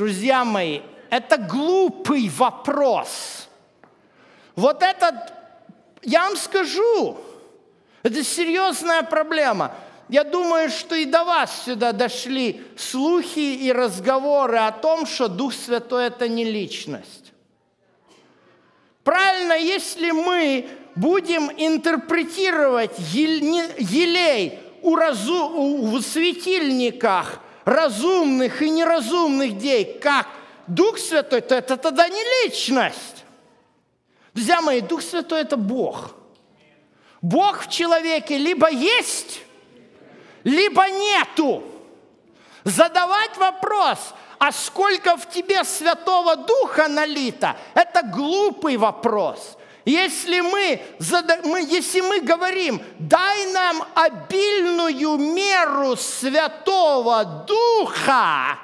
[0.00, 3.50] Друзья мои, это глупый вопрос.
[4.56, 5.14] Вот этот,
[6.00, 7.18] я вам скажу,
[8.02, 9.74] это серьезная проблема.
[10.08, 15.52] Я думаю, что и до вас сюда дошли слухи и разговоры о том, что Дух
[15.52, 17.34] Святой– это не личность.
[19.04, 30.26] Правильно, если мы будем интерпретировать елей у, разу, у светильниках разумных и неразумных дей как
[30.66, 33.24] Дух Святой, то это тогда не личность.
[34.34, 36.14] Друзья мои, Дух Святой– это Бог.
[37.20, 39.40] Бог в человеке либо есть,
[40.44, 41.62] либо нету.
[42.64, 49.56] Задавать вопрос, а сколько в тебе Святого Духа налито, это глупый вопрос.
[49.84, 50.80] Если мы,
[51.68, 58.58] если мы говорим, дай нам обильную меру Святого Духа,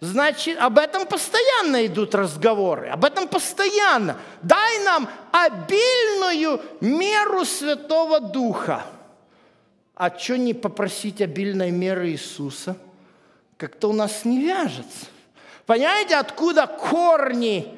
[0.00, 4.16] Значит, об этом постоянно идут разговоры, об этом постоянно.
[4.42, 8.86] Дай нам обильную меру Святого Духа.
[9.96, 12.76] А что не попросить обильной меры Иисуса?
[13.56, 15.06] Как-то у нас не вяжется.
[15.66, 17.76] Понимаете, откуда корни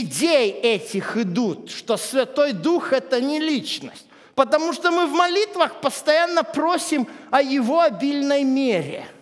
[0.00, 4.06] идей этих идут, что Святой Дух– это не личность?
[4.34, 9.06] Потому что мы в молитвах постоянно просим о Его обильной мере–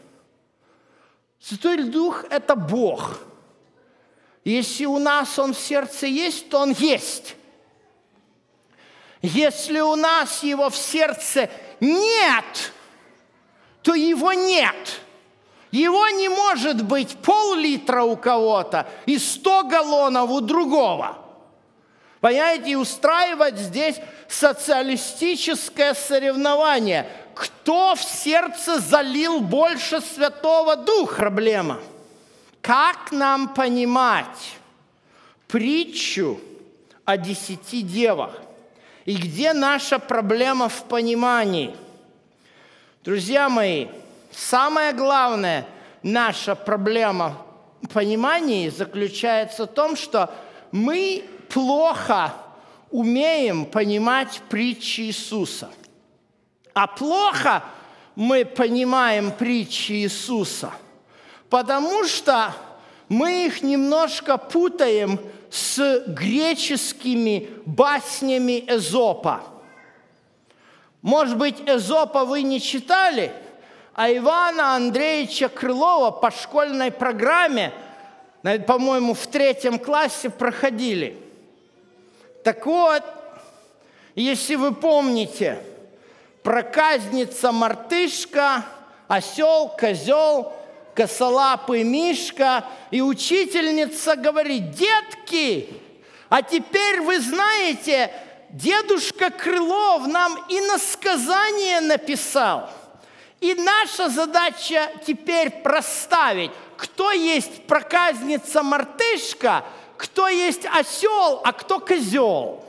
[1.40, 3.18] Святой Дух– это Бог.
[4.44, 7.35] Если у нас Он в сердце есть, то Он есть.
[9.22, 12.72] Если у нас Его в сердце нет,
[13.83, 15.00] то Его нет.
[15.70, 21.18] Его не может быть пол-литра у кого-то и 100 галлонов у другого.
[22.20, 23.97] Понимаете, устраивать здесь
[24.28, 27.09] социалистическое соревнование–
[27.40, 31.16] кто в сердце залил больше Святого Духа?
[31.16, 31.80] Проблема.
[32.61, 34.59] Как нам понимать
[35.49, 36.38] притчу
[37.07, 38.32] о десяти девах?
[39.07, 41.74] И где наша проблема в понимании?
[43.05, 43.86] Друзья мои,
[44.31, 45.66] самая главная
[46.03, 47.37] наша проблема
[47.83, 50.33] в понимании заключается в том, что
[50.72, 52.33] мы плохо
[52.91, 55.70] умеем понимать притчи Иисуса–
[56.74, 57.64] а плохо
[58.14, 60.72] мы понимаем притчи Иисуса,
[61.49, 62.55] потому что
[63.09, 65.20] мы их немножко путаем
[65.51, 69.43] с греческими баснями Эзопа.
[71.03, 73.33] Может быть, Эзопа вы не читали,
[74.03, 77.70] а Ивана Андреевича Крылова по школьной программе,
[78.66, 81.18] по-моему, в третьем классе проходили.
[82.42, 83.03] Так вот,
[84.14, 85.62] если вы помните,
[86.42, 88.64] проказница-мартышка,
[89.07, 90.55] осел, козел,
[90.94, 95.68] косолапый мишка, и учительница говорит, детки,
[96.30, 98.11] а теперь вы знаете,
[98.48, 102.70] дедушка Крылов нам и на сказание написал.
[103.41, 109.64] И наша задача теперь проставить, кто есть проказница-мартышка,
[109.97, 112.64] кто есть осел, а кто козел.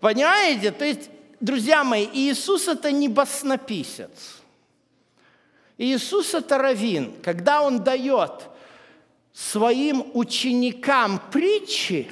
[0.00, 0.70] Понимаете?
[0.72, 1.08] То есть,
[1.40, 4.42] друзья мои, Иисус это не баснописец.
[5.78, 7.14] Иисус это равин.
[7.22, 8.48] Когда Он дает
[9.32, 12.10] своим ученикам притчи,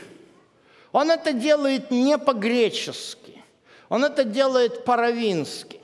[0.92, 3.42] Он это делает не по-гречески,
[3.88, 5.79] Он это делает по-равински.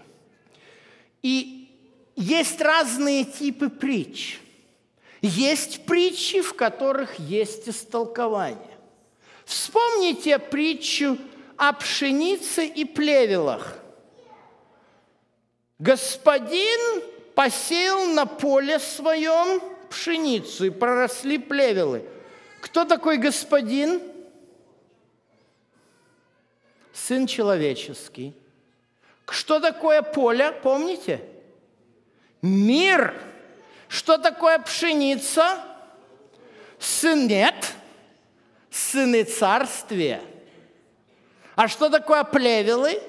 [1.27, 1.69] И
[2.15, 4.39] есть разные типы притч.
[5.21, 8.79] Есть притчи, в которых есть истолкование.
[9.45, 11.19] Вспомните притчу
[11.57, 13.77] о пшенице и плевелах.
[15.81, 17.03] Господин
[17.35, 19.61] посеял на поле своем
[19.91, 22.05] пшеницу, и проросли плевелы.
[22.61, 24.01] Кто такой господин?
[26.93, 28.33] Сын человеческий.
[29.29, 31.21] Что такое поле, помните?
[32.43, 33.15] Мир.
[33.89, 35.59] Что такое пшеница?
[36.79, 37.73] Сын нет,
[38.71, 40.21] сыны царствия–
[41.57, 43.03] а что такое плевелы?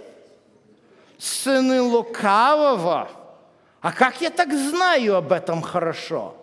[1.20, 3.10] Сыны лукавого.
[3.82, 6.34] А как я так знаю об этом хорошо?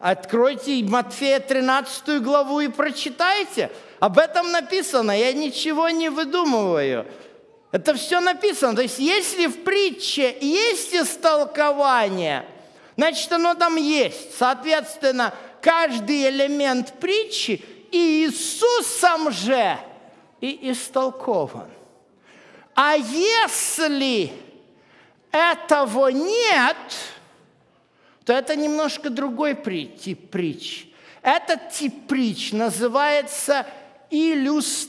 [0.00, 3.70] Откройте Матфея 13 главу и прочитайте.
[4.00, 5.16] Об этом написано.
[5.16, 7.06] Я ничего не выдумываю.
[7.72, 8.76] Это все написано.
[8.76, 12.46] То есть, если в притче есть истолкование,
[12.96, 14.38] значит, оно там есть.
[14.38, 19.78] Соответственно, каждый элемент притчи Иисусом же–
[20.42, 21.70] и истолкован.
[22.74, 24.32] А если
[25.30, 26.76] этого нет,
[28.24, 30.88] то это немножко другой тип притч.
[31.22, 33.66] Этот тип притч называется
[34.10, 34.82] иллюстрация.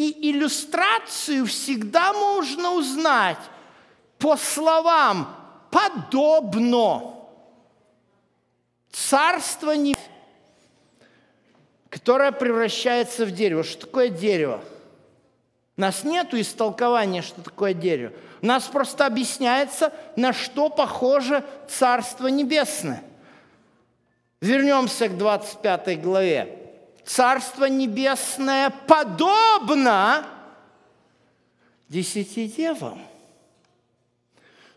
[0.00, 3.36] И иллюстрацию всегда можно узнать
[4.16, 5.36] по словам
[5.70, 7.16] «подобно».
[8.90, 9.98] Царство не
[11.90, 13.62] которое превращается в дерево.
[13.62, 14.64] Что такое дерево?
[15.76, 18.14] У нас нет истолкования, что такое дерево.
[18.40, 23.02] У нас просто объясняется, на что похоже Царство Небесное.
[24.40, 26.59] Вернемся к 25 главе.
[27.10, 30.24] Царство Небесное подобно
[31.88, 33.02] десяти девам.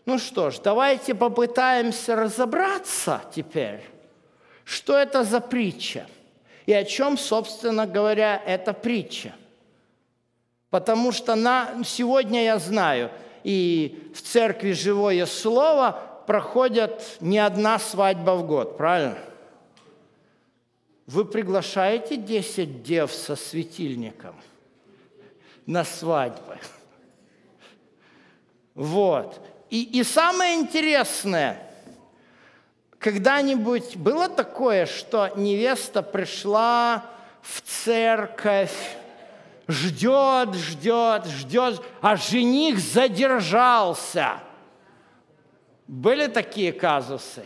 [0.04, 3.88] Ну что ж, давайте попытаемся разобраться теперь,
[4.64, 6.06] что это за притча–
[6.66, 9.34] и о чем, собственно говоря, эта притча.
[10.70, 13.10] Потому что на, сегодня я знаю,
[13.44, 19.18] и в церкви «Живое Слово» проходят не одна свадьба в год, правильно?
[21.06, 24.34] Вы приглашаете 10 дев со светильником
[25.66, 26.58] на свадьбы.
[28.74, 29.40] Вот.
[29.70, 31.60] И, и самое интересное–
[33.04, 37.04] когда-нибудь было такое, что невеста пришла
[37.42, 38.96] в церковь,
[39.68, 44.40] ждет, ждет, ждет, а жених задержался?
[45.86, 47.44] Были такие казусы?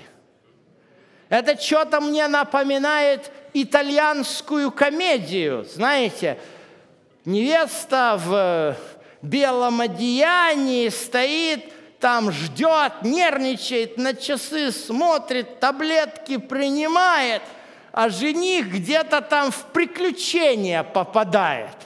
[1.29, 6.39] Это что-то мне напоминает итальянскую комедию, знаете,
[7.25, 8.77] невеста в
[9.21, 11.71] белом одеянии стоит,
[12.01, 17.43] там ждет, нервничает, на часы смотрит, таблетки принимает,
[17.93, 21.77] а жених где-то там в приключения попадает.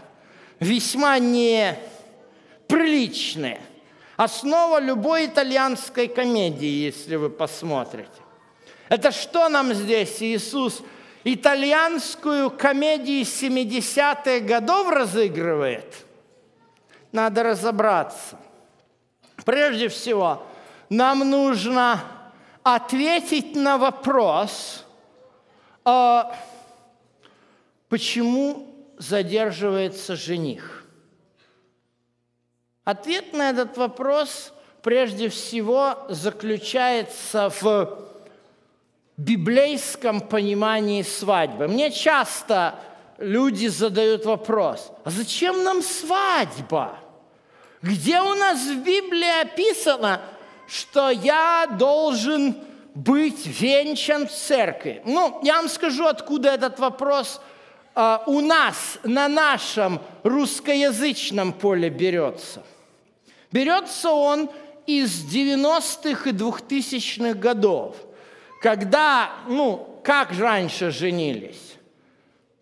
[0.61, 3.61] Весьма неприличные.
[4.17, 8.22] Основа любой итальянской комедии, если вы посмотрите.
[8.93, 10.83] Это что нам здесь Иисус
[11.25, 16.05] итальянскую комедию 70-х годов разыгрывает?
[17.11, 18.39] Надо разобраться.
[19.47, 20.47] Прежде всего,
[20.91, 22.05] нам нужно
[22.63, 24.85] ответить на вопрос,
[25.87, 26.37] а
[27.89, 30.85] почему задерживается жених.
[32.85, 38.12] Ответ на этот вопрос прежде всего заключается в
[39.23, 41.69] библейском понимании свадьбы.
[41.69, 42.75] Мне часто
[43.19, 46.99] люди задают вопрос, а зачем нам свадьба?
[47.83, 50.21] Где у нас в Библии описано,
[50.69, 52.57] что я должен
[52.95, 55.03] быть венчан в церкви?
[55.05, 57.41] Ну, я вам скажу, откуда этот вопрос
[57.95, 62.63] э, у нас, на нашем русскоязычном поле берется.
[63.51, 64.49] Берется он
[64.87, 67.97] из 90-х и 2000-х годов,
[68.63, 71.75] когда, ну, как раньше женились?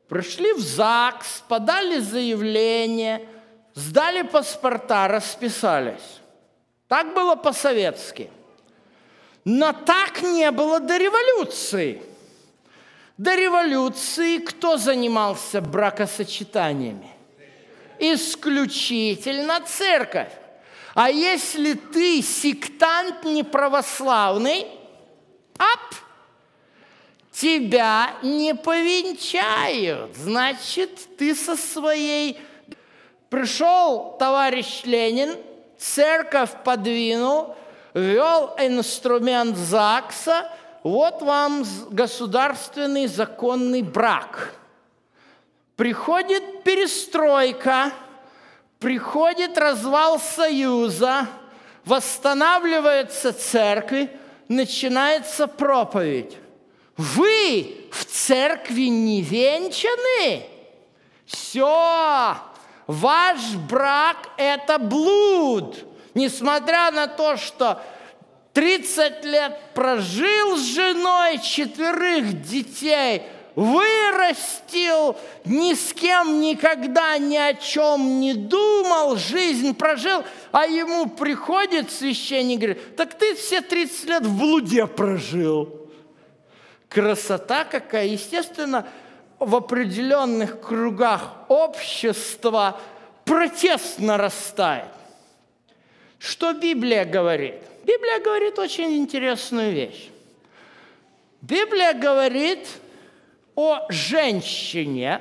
[0.08, 3.28] Пришли в ЗАГС, подали заявление,
[3.74, 6.20] сдали паспорта, расписались.
[6.88, 8.30] Так было по-советски.
[9.44, 12.02] Но так не было до революции.
[13.18, 17.10] До революции кто занимался бракосочетаниями?
[17.98, 20.32] Исключительно церковь.
[20.94, 24.79] А если ты сектант неправославный,
[25.60, 25.94] ап,
[27.32, 30.16] тебя не повенчают.
[30.16, 32.40] Значит, ты со своей...
[33.28, 35.36] Пришел товарищ Ленин,
[35.78, 37.54] церковь подвинул,
[37.94, 40.50] ввел инструмент ЗАГСа,
[40.82, 44.54] вот вам государственный законный брак.
[45.76, 47.92] Приходит перестройка–
[48.80, 51.28] приходит развал Союза,
[51.84, 54.08] восстанавливается церковь,
[54.50, 56.36] начинается проповедь.
[56.96, 60.44] Вы в церкви не венчаны?
[61.24, 62.36] Все,
[62.86, 65.78] ваш брак– это блуд.
[66.14, 67.80] Несмотря на то, что
[68.52, 73.22] 30 лет прожил с женой, четверых детей–
[73.54, 81.90] вырастил, ни с кем никогда ни о чем не думал, жизнь прожил, а ему приходит
[81.90, 85.90] священник и говорит, так ты все 30 лет в блуде прожил.
[86.88, 88.06] Красота какая!
[88.06, 88.86] Естественно,
[89.38, 92.80] в определенных кругах общества
[93.24, 94.88] протест нарастает.
[96.18, 97.54] Что Библия говорит?
[97.84, 100.10] Библия говорит очень интересную вещь.
[101.40, 102.68] Библия говорит,
[103.54, 105.20] о женщине,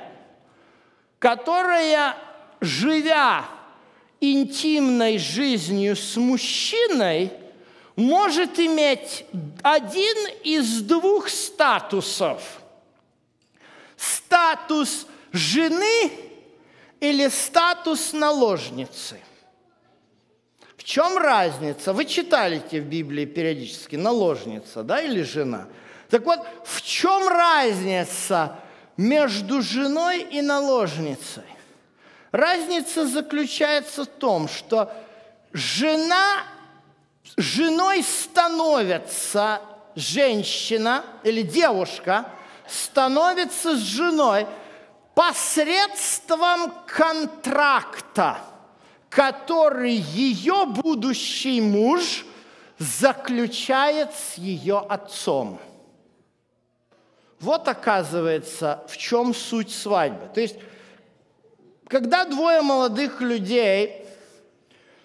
[1.18, 2.16] которая,
[2.60, 3.44] живя
[4.20, 7.32] интимной жизнью с мужчиной,
[7.96, 9.24] может иметь
[9.62, 12.60] один из двух статусов.
[13.96, 16.10] Статус жены
[17.00, 19.20] или статус наложницы.
[20.76, 21.92] В чем разница?
[21.92, 25.68] Вы читали в Библии периодически наложница, да, или жена–
[26.10, 28.56] так вот, в чем разница
[28.96, 31.44] между женой и наложницей?
[32.32, 34.92] Разница заключается в том, что
[35.52, 36.42] жена,
[37.36, 39.60] женой становится
[39.94, 42.26] женщина или девушка,
[42.68, 44.48] становится с женой
[45.14, 48.38] посредством контракта,
[49.08, 52.24] который ее будущий муж
[52.78, 55.60] заключает с ее отцом–
[57.40, 60.28] вот оказывается, в чем суть свадьбы.
[60.34, 60.56] То есть,
[61.88, 64.04] когда двое молодых людей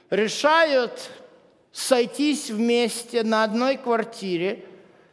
[0.10, 1.10] решают
[1.72, 4.66] сойтись вместе на одной квартире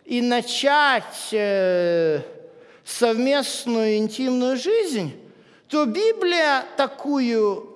[0.05, 2.23] и начать э,
[2.85, 5.13] совместную интимную жизнь,
[5.69, 7.69] то Библия такую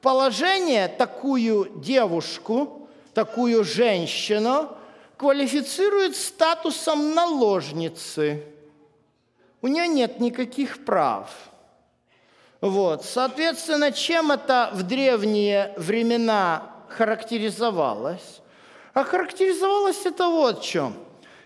[0.00, 4.70] положение, такую девушку, такую женщину
[5.18, 8.42] квалифицирует статусом наложницы–
[9.62, 11.30] у нее нет никаких прав.
[12.60, 13.04] Вот.
[13.04, 18.40] Соответственно, чем это в древние времена характеризовалось?
[18.94, 20.94] А характеризовалось это вот чем.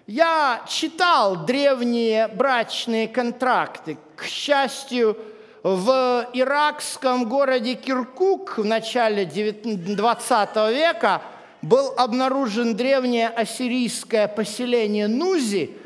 [0.06, 3.96] Я читал древние брачные контракты.
[4.16, 5.16] К счастью,
[5.62, 11.22] в иракском городе Киркук в начале 20 века
[11.62, 15.76] был обнаружен древнее ассирийское поселение Нузи–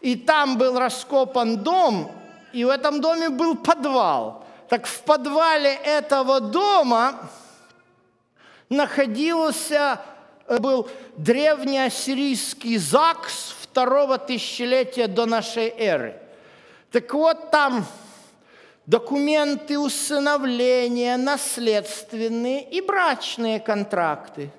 [0.00, 2.10] и там был раскопан дом,
[2.52, 4.44] и в этом доме был подвал.
[4.68, 7.30] Так в подвале этого дома
[8.68, 10.00] находился
[10.46, 16.20] э, был древний ассирийский ЗАГС второго тысячелетия до нашей эры.
[16.92, 17.84] Так вот, там
[18.86, 24.50] документы усыновления, наследственные и брачные контракты.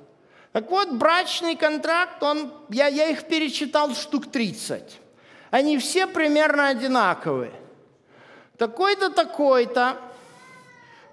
[0.52, 5.00] Так вот, брачный контракт, он, я, я их перечитал штук 30
[5.50, 7.54] они все примерно одинаковые.
[8.58, 9.97] Такой-то, такой-то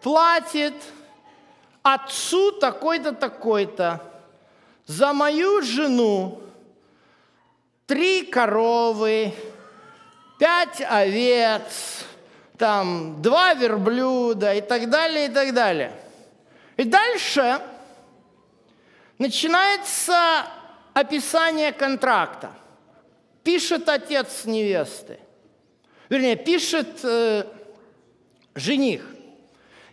[0.03, 0.75] платит
[1.83, 4.03] отцу такой-то, такой-то
[4.87, 6.41] за мою жену
[7.87, 9.33] три коровы,
[10.39, 12.05] пять овец,
[12.59, 15.93] там два верблюда и так далее, и так далее.
[16.77, 17.61] И дальше
[19.19, 20.47] начинается
[20.93, 22.51] описание контракта.
[23.47, 25.21] Пишет отец невесты.
[26.09, 27.45] Вернее, пишет э,
[28.57, 29.07] жених.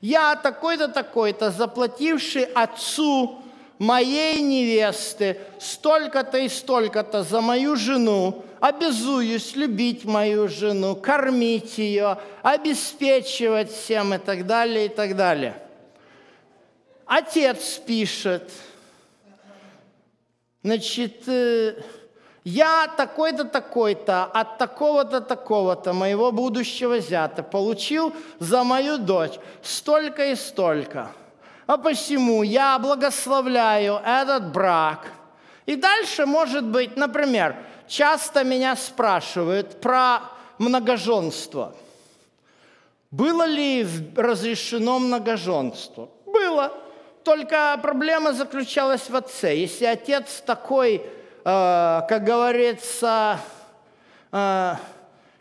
[0.02, 3.44] Я такой-то, такой-то, заплативший отцу
[3.78, 13.72] моей невесты столько-то и столько-то за мою жену, обязуюсь любить мою жену, кормить ее, обеспечивать
[13.72, 15.62] всем и так далее, и так далее.
[17.06, 18.50] Отец пишет,
[20.64, 21.76] значит, э,
[22.44, 30.36] я такой-то, такой-то, от такого-то, такого-то, моего будущего зята, получил за мою дочь столько и
[30.36, 31.12] столько.
[31.68, 35.08] А посему я благословляю этот брак.
[35.66, 37.56] И дальше, может быть, например,
[37.88, 40.20] часто меня спрашивают про
[40.58, 41.74] многоженство.
[43.12, 43.88] Было ли
[44.18, 46.10] разрешено многоженство?
[46.26, 46.74] Было.
[47.24, 49.56] Только проблема заключалась в отце.
[49.56, 51.02] Если отец такой
[51.44, 53.40] как говорится,
[54.32, 54.76] э,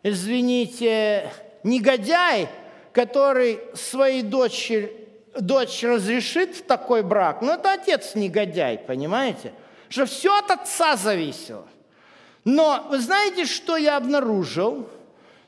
[0.03, 1.31] извините,
[1.63, 2.49] негодяй,
[2.93, 4.97] который своей дочери,
[5.39, 9.53] дочь разрешит такой брак, ну это отец негодяй, понимаете?
[9.89, 11.67] Что все от отца зависело.
[12.45, 14.89] Но вы знаете, что я обнаружил,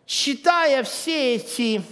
[0.07, 1.82] читая все эти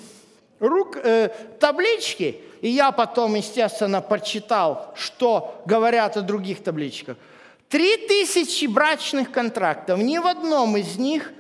[0.60, 7.16] рук, э, таблички, и я потом, естественно, прочитал, что говорят о других табличках–
[7.72, 9.98] Три тысячи брачных контрактов.
[9.98, 11.32] Ни в одном из них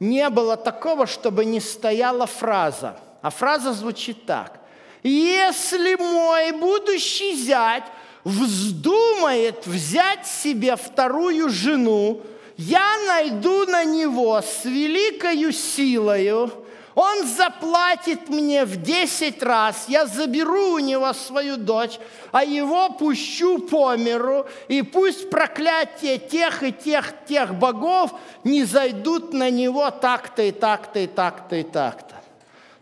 [0.00, 3.00] не было такого, чтобы не стояла фраза.
[3.22, 4.60] А фраза звучит так.
[5.02, 7.84] Если мой будущий зять
[8.22, 12.20] вздумает взять себе вторую жену,
[12.58, 16.52] я найду на него с великою силою
[16.98, 22.00] он заплатит мне в 10 раз, я заберу у него свою дочь,
[22.32, 28.10] а его пущу по миру, и пусть проклятие тех и тех, тех богов
[28.42, 32.16] не зайдут на него так-то и так-то и так-то и так-то.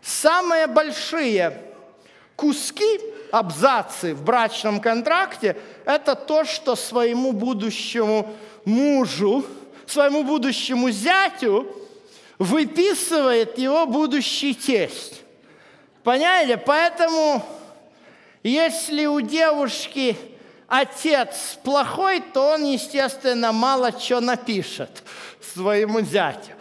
[0.01, 1.61] Самые большие
[2.35, 2.99] куски,
[3.31, 8.33] абзацы в брачном контракте– это то, что своему будущему
[8.65, 9.45] мужу,
[9.85, 11.67] своему будущему зятю–
[12.39, 15.21] выписывает его будущий тесть.
[16.03, 16.55] Поняли?
[16.55, 17.43] Поэтому,
[18.43, 20.15] если у девушки
[20.67, 25.03] отец плохой, то он, естественно, мало что напишет
[25.53, 26.51] своему зятю.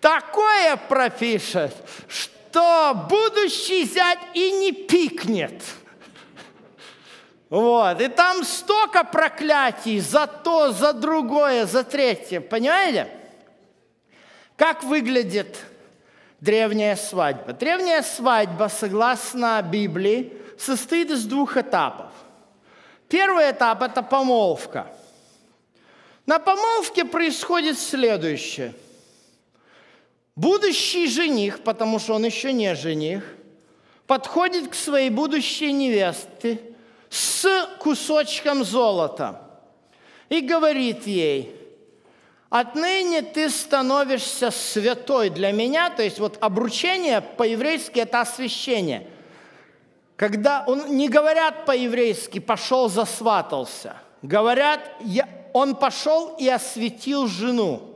[0.00, 1.74] Такое пропишет,
[2.08, 5.62] что будущий зять и не пикнет.
[7.50, 8.00] Вот.
[8.00, 12.40] И там столько проклятий за то, за другое, за третье.
[12.40, 13.08] Понимаете?
[14.56, 15.58] Как выглядит
[16.40, 17.52] древняя свадьба?
[17.52, 22.12] Древняя свадьба, согласно Библии, состоит из двух этапов.
[23.08, 24.86] Первый этап– это помолвка.
[26.26, 28.74] На помолвке происходит следующее.
[30.36, 33.24] Будущий жених, потому что он еще не жених,
[34.06, 36.60] подходит к своей будущей невесте
[37.10, 39.40] с кусочком золота
[40.28, 41.60] и говорит ей–
[42.50, 49.08] Отныне ты становишься святой для меня, то есть вот обручение по-еврейски это освящение.
[50.16, 57.94] Когда он, не говорят по-еврейски «пошел засватался», говорят я, «он пошел и осветил жену».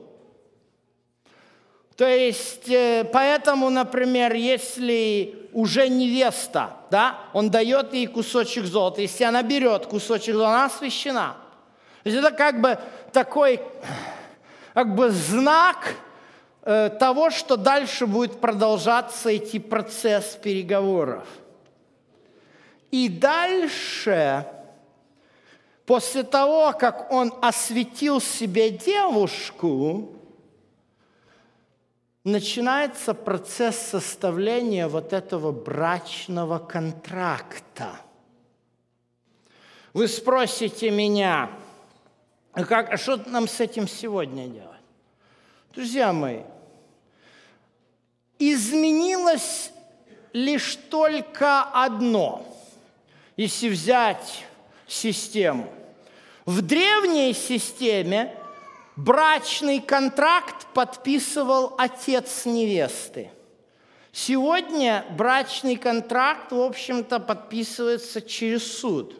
[1.96, 9.24] То есть, э, поэтому, например, если уже невеста, да, он дает ей кусочек золота, если
[9.24, 11.36] она берет кусочек золота, она освящена.
[12.04, 12.78] То есть это как бы
[13.12, 13.60] такой
[14.78, 15.96] как бы знак
[16.62, 21.26] э, того, что дальше будет продолжаться идти процесс переговоров.
[22.92, 24.46] И дальше,
[25.84, 30.12] после того, как он осветил себе девушку,
[32.22, 37.96] начинается процесс составления вот этого брачного контракта.
[39.92, 41.50] Вы спросите меня,
[42.52, 44.67] а, как, а что нам с этим сегодня делать?
[45.78, 46.40] Друзья мои,
[48.40, 49.70] изменилось
[50.32, 52.44] лишь только одно,
[53.36, 54.42] если взять
[54.88, 55.72] систему.
[56.46, 58.34] В древней системе
[58.96, 63.30] брачный контракт подписывал отец невесты.
[64.10, 69.14] Сегодня брачный контракт, в общем-то, подписывается через суд.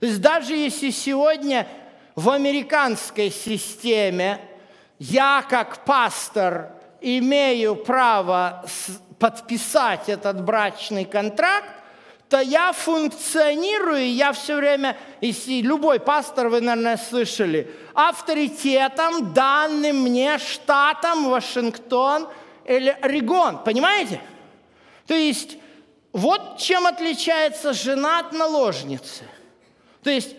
[0.00, 1.68] То есть даже если сегодня
[2.16, 4.40] в американской системе
[5.02, 8.64] я как пастор имею право
[9.18, 11.68] подписать этот брачный контракт,
[12.28, 20.38] то я функционирую, я все время, если любой пастор, вы, наверное, слышали, авторитетом, данным мне
[20.38, 22.28] штатом Вашингтон
[22.64, 23.58] или Орегон.
[23.64, 24.20] Понимаете?
[25.08, 25.58] То есть
[26.12, 29.24] вот чем отличается жена от наложницы.
[30.04, 30.36] То есть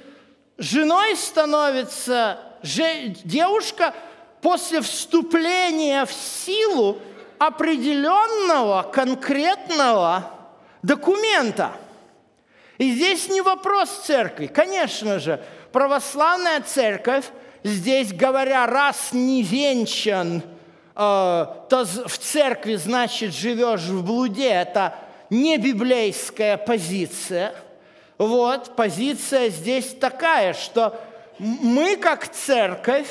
[0.57, 2.39] женой становится
[3.25, 3.93] девушка
[4.43, 6.99] после вступления в силу
[7.39, 10.29] определенного конкретного
[10.83, 11.71] документа–
[12.77, 14.47] и здесь не вопрос церкви.
[14.47, 15.41] Конечно же,
[15.71, 17.25] православная церковь,
[17.63, 20.43] здесь говоря, раз не венчан, э,
[20.95, 24.49] то в церкви, значит, живешь в блуде.
[24.49, 24.95] Это
[25.29, 27.53] не библейская позиция.
[28.17, 30.99] Вот, позиция здесь такая, что
[31.39, 33.07] мы, как церковь,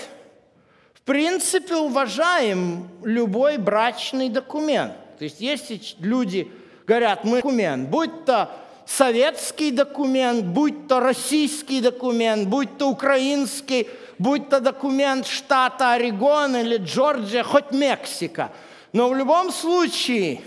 [1.03, 4.93] в принципе, уважаем любой брачный документ.
[5.19, 6.49] То есть, если люди
[6.87, 8.49] говорят, мы документ, будь то
[8.87, 13.89] советский документ, будь то российский документ, будь то украинский,
[14.19, 18.53] будь то документ штата Орегон или Джорджия, хоть Мексика.
[18.93, 20.41] Но в любом случае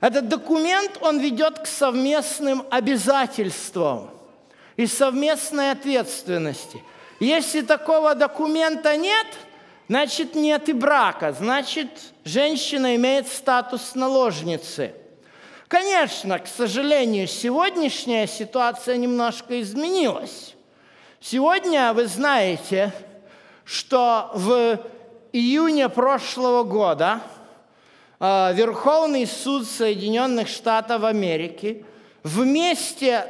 [0.00, 4.10] этот документ, он ведет к совместным обязательствам
[4.76, 6.82] и совместной ответственности.
[7.20, 9.26] Если такого документа нет,
[9.88, 11.88] значит нет и брака, значит
[12.24, 14.94] женщина имеет статус наложницы–
[15.68, 20.54] Конечно, к сожалению, сегодняшняя ситуация немножко изменилась.
[21.20, 22.90] Сегодня вы знаете,
[23.66, 24.80] что в
[25.30, 27.20] июне прошлого года
[28.18, 31.84] э, Верховный суд Соединенных Штатов Америки
[32.22, 33.26] вместе,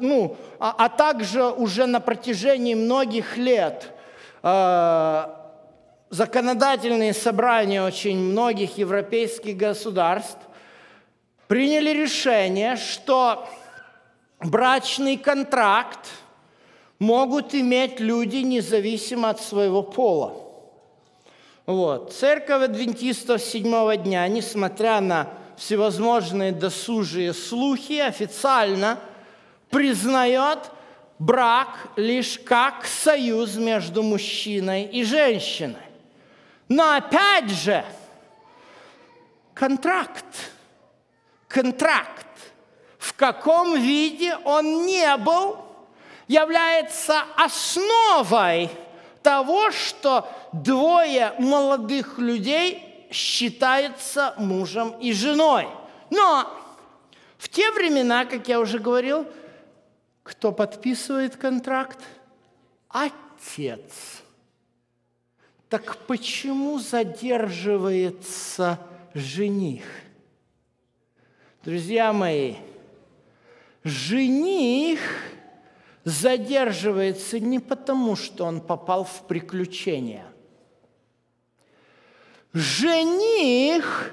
[0.00, 3.92] ну, а, а также уже на протяжении многих лет
[4.42, 5.24] э,
[6.10, 10.38] законодательные собрания очень многих европейских государств
[11.46, 13.48] приняли решение, что
[14.40, 16.08] брачный контракт
[16.98, 20.34] могут иметь люди независимо от своего пола.
[21.66, 22.12] Вот.
[22.12, 28.98] Церковь адвентистов седьмого дня, несмотря на всевозможные досужие слухи, официально
[29.70, 30.58] признает
[31.20, 35.89] брак лишь как союз между мужчиной и женщиной.
[36.70, 37.84] Но опять же,
[39.52, 40.24] контракт–
[41.50, 42.26] контракт,
[42.98, 45.58] в каком виде он не был,
[46.28, 48.70] является основой
[49.22, 55.68] того, что двое молодых людей считаются мужем и женой.
[56.08, 56.48] Но
[57.36, 59.26] в те времена, как я уже говорил,
[60.22, 61.98] кто подписывает контракт?
[62.88, 64.19] Отец.
[65.70, 68.80] Так почему задерживается
[69.14, 69.84] жених?
[71.64, 72.56] Друзья мои,
[73.84, 74.98] жених
[76.02, 80.26] задерживается не потому, что он попал в приключения.
[82.52, 84.12] Жених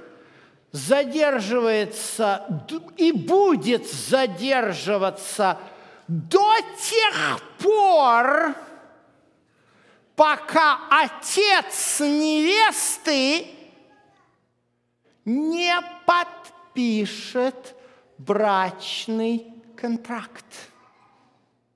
[0.72, 5.58] задерживается и будет задерживаться
[6.08, 8.54] до тех пор,
[10.18, 13.48] пока отец невесты
[15.24, 15.76] не
[16.08, 17.76] подпишет
[18.18, 19.46] брачный
[19.76, 20.44] контракт.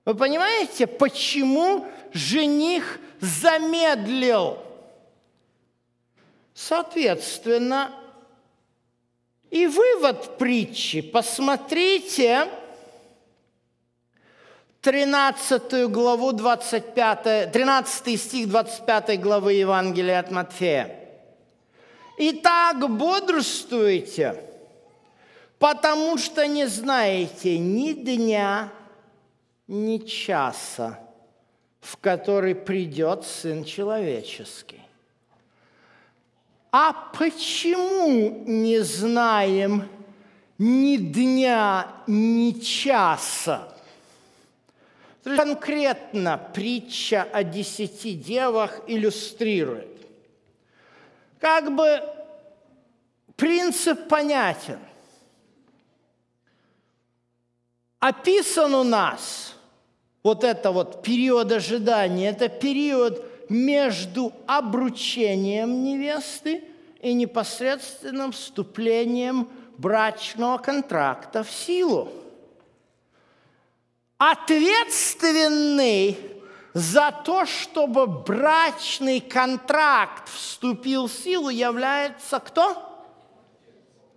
[0.06, 4.58] Вы понимаете, почему жених замедлил?
[6.56, 7.94] Соответственно,
[9.52, 11.02] и вывод притчи.
[11.02, 12.50] Посмотрите
[14.82, 20.96] 13 главу 25, 13 стих 25 главы Евангелия от Матфея.
[22.18, 24.44] «Итак, бодрствуйте,
[25.60, 28.72] потому что не знаете ни дня,
[29.68, 31.00] ни часа,
[31.80, 34.82] в который придет Сын Человеческий.
[36.72, 39.88] А почему не знаем
[40.58, 43.71] ни дня, ни часа?
[45.24, 49.88] Конкретно притча о десяти девах иллюстрирует.
[51.40, 52.02] Как бы
[53.36, 54.80] принцип понятен.
[58.02, 59.56] описан у нас
[60.24, 66.64] вот это вот период ожидания, это период между обручением невесты
[67.02, 72.10] и непосредственным вступлением брачного контракта в силу.
[74.24, 76.16] Ответственный
[76.76, 83.04] за то, чтобы брачный контракт вступил в силу, является кто?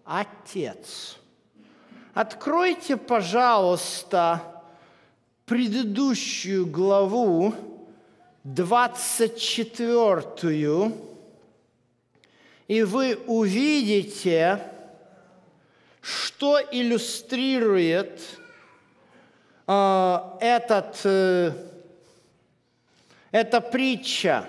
[0.05, 1.17] Отец.
[2.13, 4.43] Откройте, пожалуйста,
[5.47, 7.55] предыдущую главу,
[8.45, 10.93] 24,
[12.69, 14.71] и вы увидите,
[16.03, 18.21] что иллюстрирует
[19.67, 21.53] этот, э,
[23.31, 24.47] эта притча.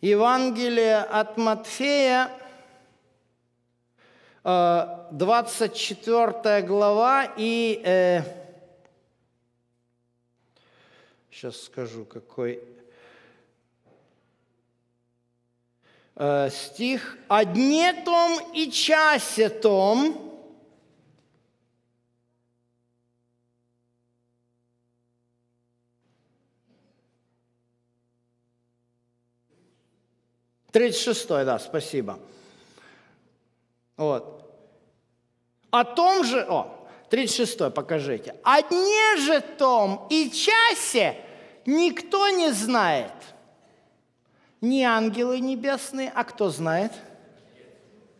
[0.00, 2.30] Евангелие от Матфея,
[4.44, 8.22] 24 э, глава и э,
[11.30, 12.62] сейчас скажу какой
[16.14, 20.27] э, стих «О том и часе том,
[30.78, 32.20] Тридцать шестой, да, спасибо.
[33.96, 34.48] Вот.
[35.72, 38.36] О том же, о, 36 покажите.
[38.44, 41.16] О дне же том и часе
[41.66, 43.10] никто не знает.
[44.60, 46.92] Не ангелы небесные, а кто знает?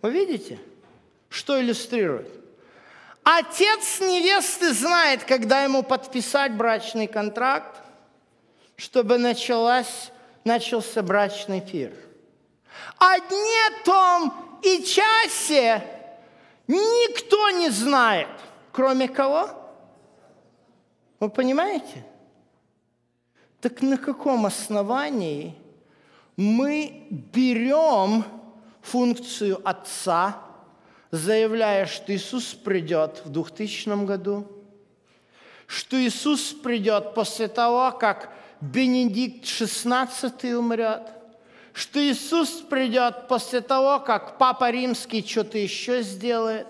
[0.02, 0.59] Вы видите,
[1.28, 2.28] что иллюстрирует?
[3.22, 7.80] Отец невесты знает, когда ему подписать брачный контракт,
[8.74, 10.11] чтобы началась,
[10.42, 11.92] начался брачный пир.
[12.99, 15.83] О дне том и часе
[16.66, 18.29] никто не знает,
[18.72, 19.51] кроме кого?
[21.20, 22.05] Вы понимаете?
[23.61, 25.55] Так на каком основании
[26.37, 28.24] мы берем
[28.83, 30.41] функцию Отца,
[31.11, 34.47] заявляя, что Иисус придет в 2000 году,
[35.66, 41.12] что Иисус придет после того, как Бенедикт XVI умрет–
[41.79, 46.66] что Иисус придет после того, как Папа Римский что-то еще сделает,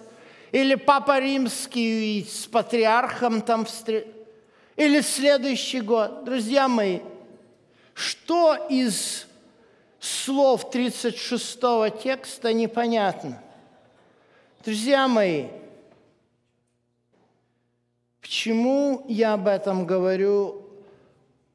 [0.53, 4.13] или Папа Римский с патриархом там встретится,
[4.77, 6.25] или следующий год.
[6.25, 7.01] Друзья мои,
[7.95, 9.27] что из
[9.99, 11.59] слов 36
[12.03, 13.43] текста непонятно?
[14.63, 15.47] Друзья мои,
[18.21, 20.67] почему я об этом говорю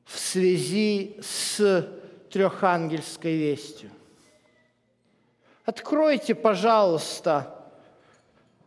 [0.05, 2.01] в связи с
[2.33, 3.91] трехангельской вестью.
[5.65, 7.59] Откройте, пожалуйста,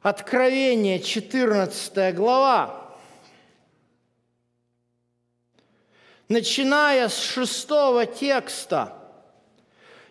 [0.03, 2.95] Откровение, 14 глава.
[6.29, 8.93] Начиная с шестого текста.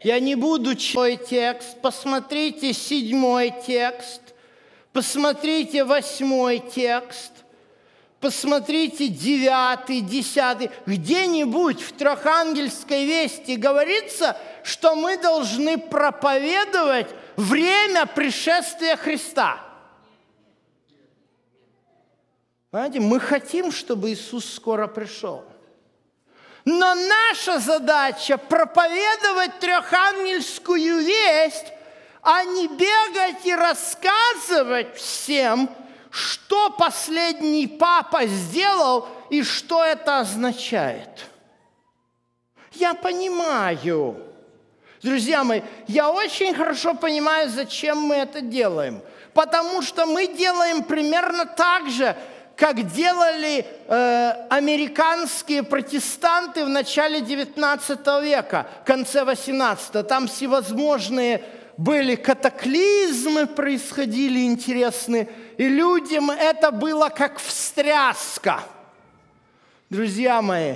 [0.01, 1.79] Я не буду читать текст.
[1.79, 4.21] Посмотрите седьмой текст.
[4.91, 7.44] Посмотрите восьмой текст
[8.25, 17.05] посмотрите, девятый, десятый, где-нибудь в Трехангельской вести говорится, что мы должны проповедовать
[17.35, 19.59] время пришествия Христа.
[22.71, 25.45] Понимаете, мы хотим, чтобы Иисус скоро пришел.
[26.65, 31.67] Но наша задача проповедовать трехангельскую весть,
[32.23, 35.69] а не бегать и рассказывать всем–
[36.15, 41.09] что последний папа сделал и что это означает.
[42.71, 44.15] Я понимаю,
[45.01, 49.01] друзья мои, я очень хорошо понимаю, зачем мы это делаем.
[49.33, 52.15] Потому что мы делаем примерно так же,
[52.55, 61.43] как делали э, американские протестанты в начале 19 века, конце 18 Там всевозможные
[61.75, 65.27] были катаклизмы, происходили интересные,
[65.57, 68.63] и людям это было как встряска.
[69.89, 70.75] Друзья мои,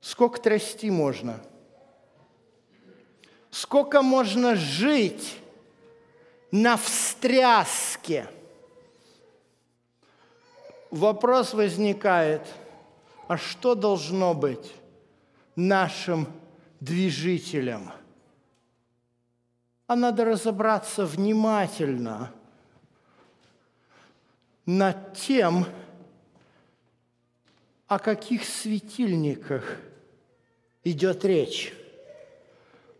[0.00, 1.40] сколько трясти можно?
[3.50, 5.38] Сколько можно жить
[6.50, 8.28] на встряске?
[10.90, 12.46] Вопрос возникает,
[13.28, 14.72] а что должно быть
[15.56, 16.26] нашим
[16.80, 17.90] движителем–
[19.92, 22.32] а надо разобраться внимательно
[24.66, 25.66] над тем,
[27.86, 29.76] о каких светильниках
[30.84, 31.74] идет речь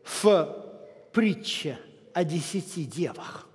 [0.05, 0.65] в
[1.13, 1.79] притче
[2.13, 3.49] о десяти девах.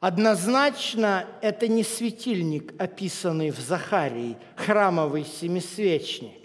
[0.00, 6.36] Однозначно это не светильник, описанный в Захарии, храмовый семисвечник.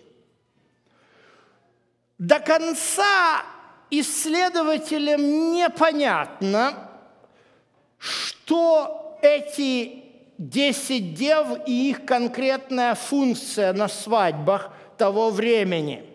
[2.18, 3.44] До конца
[3.90, 6.90] исследователям непонятно,
[7.98, 10.09] что эти
[10.40, 16.06] 10 дев и их конкретная функция на свадьбах того времени.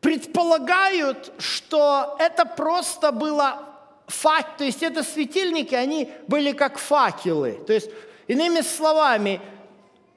[0.00, 3.68] Предполагают, что это просто было
[4.06, 7.62] факт, то есть это светильники, они были как факелы.
[7.66, 7.90] То есть,
[8.26, 9.40] иными словами,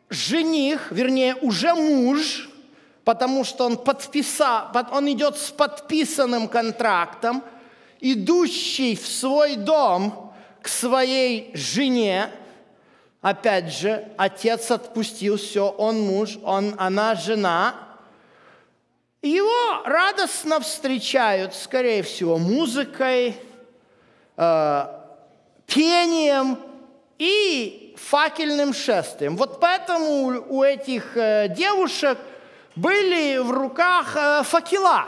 [0.10, 2.50] жених, вернее, уже муж,
[3.04, 7.44] потому что он, подписал, он идет с подписанным контрактом,
[8.00, 12.32] идущий в свой дом к своей жене,
[13.26, 17.74] опять же, отец отпустил все, он муж, он, она жена.
[19.24, 23.36] Его радостно встречают, скорее всего, музыкой,
[24.38, 24.86] э,
[25.66, 26.60] пением
[27.18, 29.38] и факельным шествием.
[29.38, 32.20] Вот поэтому у этих э, девушек
[32.76, 35.08] были в руках э, факела,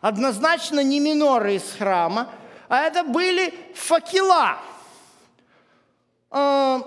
[0.00, 2.30] однозначно не миноры из храма,
[2.68, 4.56] а это были факела.
[6.30, 6.80] Э,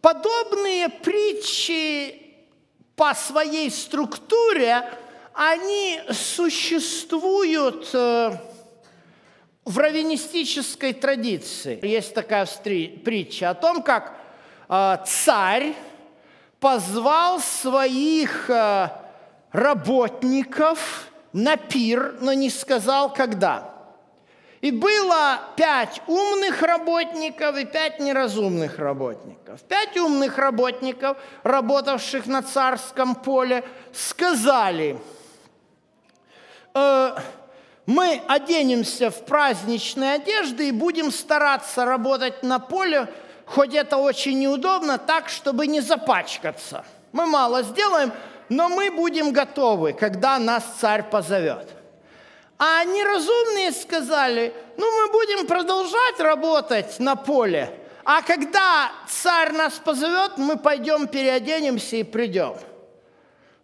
[0.00, 2.22] подобные притчи
[2.94, 4.88] по своей структуре,
[5.34, 7.92] они существуют
[9.66, 12.46] в раввинистической традиции есть такая
[13.04, 14.16] притча о том, как
[14.68, 15.74] э, царь
[16.60, 18.90] позвал своих э,
[19.50, 23.75] работников на пир, но не сказал когда.
[24.66, 29.60] И было пять умных работников и пять неразумных работников.
[29.60, 33.62] Пять умных работников, работавших на царском поле,
[33.92, 34.98] сказали
[36.74, 37.16] э,–
[37.86, 43.06] мы оденемся в праздничные одежды и будем стараться работать на поле,
[43.44, 46.84] хоть это очень неудобно, так, чтобы не запачкаться.
[47.12, 48.12] Мы мало сделаем,
[48.48, 51.68] но мы будем готовы, когда нас царь позовет.
[52.58, 57.70] А неразумные сказали, ну мы будем продолжать работать на поле,
[58.04, 62.56] а когда царь нас позовет, мы пойдем переоденемся и придем.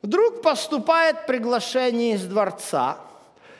[0.02, 2.98] Вдруг поступает приглашение из дворца–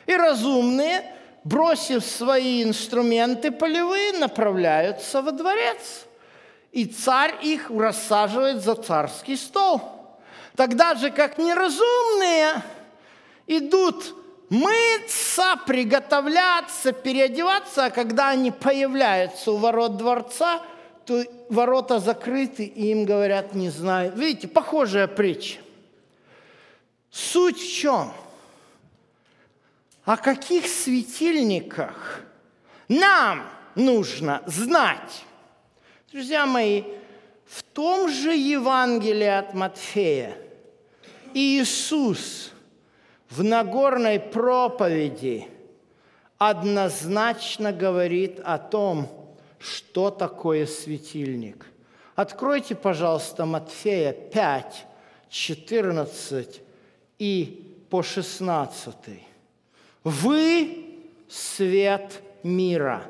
[0.05, 1.13] и разумные,
[1.43, 6.05] бросив свои инструменты полевые, направляются во дворец.
[6.71, 9.81] И царь их рассаживает за царский стол.
[10.55, 12.61] Тогда же, как неразумные,
[13.47, 14.15] идут
[14.49, 20.61] мыться, приготовляться, переодеваться, а когда они появляются у ворот дворца,
[21.05, 24.13] то ворота закрыты, и им говорят, не знаю.
[24.15, 25.59] Видите, похожая притча.
[27.11, 28.11] Суть в чем–
[30.05, 32.21] о каких светильниках
[32.89, 35.23] нам нужно знать?
[36.11, 36.83] Друзья мои,
[37.45, 40.37] в том же Евангелии от Матфея
[41.33, 42.51] Иисус
[43.35, 45.47] в Нагорной проповеди
[46.37, 49.09] однозначно говорит о том,
[49.57, 51.65] что такое светильник.
[52.15, 54.85] Откройте, пожалуйста, Матфея 5,
[55.29, 56.61] 14
[57.17, 58.93] и по 16.
[60.03, 60.85] Вы–
[61.27, 63.01] свет мира.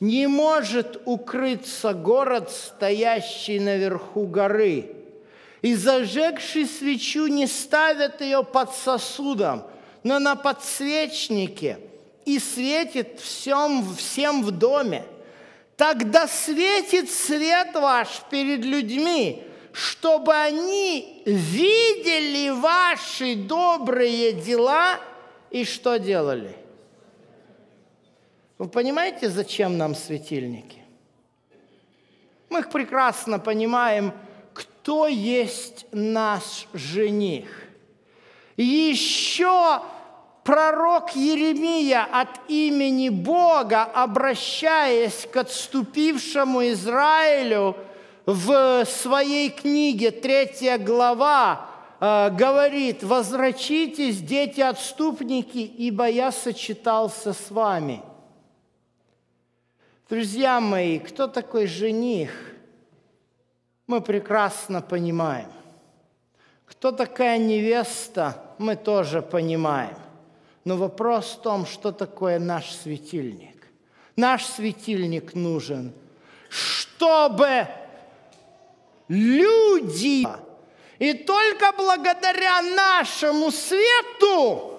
[0.00, 4.97] Не может укрыться город, стоящий наверху горы.
[5.62, 9.64] И зажегший свечу не ставят ее под сосудом,
[10.02, 11.78] но на подсвечнике
[12.24, 15.04] и светит всем, всем в доме.
[15.76, 19.42] Тогда светит свет ваш перед людьми,
[19.72, 25.00] чтобы они видели ваши добрые дела–
[25.50, 26.56] и что делали?
[28.58, 30.82] Вы понимаете, зачем нам светильники?
[32.50, 34.12] Мы прекрасно понимаем,
[34.88, 37.46] кто есть наш жених.
[38.56, 39.82] Еще
[40.44, 47.76] пророк Еремия от имени Бога, обращаясь к отступившему Израилю
[48.24, 51.68] в своей книге, третья глава,
[52.00, 58.00] Э, говорит, возвратитесь, дети отступники, ибо я сочетался с вами.
[60.08, 62.30] Друзья мои, кто такой жених?
[63.88, 65.50] Мы прекрасно понимаем.
[66.66, 69.96] Кто такая невеста, мы тоже понимаем.
[70.64, 73.66] Но вопрос в том, что такое наш светильник.
[74.14, 75.92] Наш светильник нужен,
[76.50, 77.66] чтобы
[79.08, 80.26] люди
[80.98, 84.78] и только благодаря нашему свету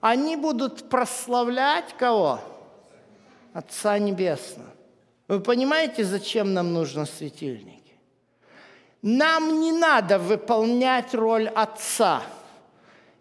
[0.00, 2.40] они будут прославлять кого?
[3.52, 4.70] Отца Небесного.
[5.28, 7.83] Вы понимаете, зачем нам нужны светильники?
[9.04, 12.22] Нам не надо выполнять роль Отца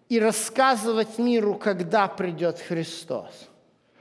[0.07, 3.49] и рассказывать миру, когда придет Христос.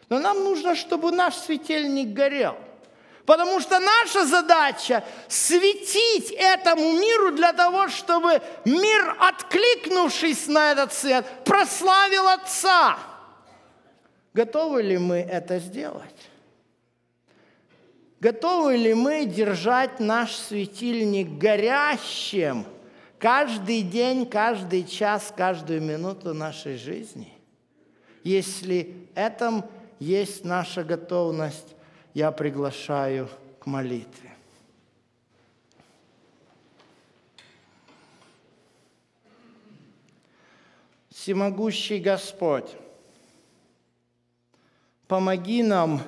[0.08, 2.54] Но нам нужно, чтобы наш светильник горел.
[3.26, 11.26] Потому что наша задача светить этому миру для того, чтобы мир, откликнувшись на этот свет,
[11.44, 12.96] прославил Отца.
[14.34, 16.30] Готовы ли мы это сделать?
[18.22, 22.64] Готовы ли мы держать наш светильник горящим
[23.18, 27.32] каждый день, каждый час, каждую минуту нашей жизни?
[28.22, 29.64] Если этом
[29.98, 31.74] есть наша готовность,
[32.14, 34.30] я приглашаю к молитве.
[41.10, 42.70] Всемогущий Господь,
[45.08, 46.00] помоги нам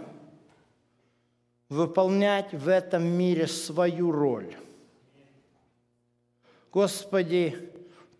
[1.74, 4.56] выполнять в этом мире свою роль.
[6.72, 7.70] Господи,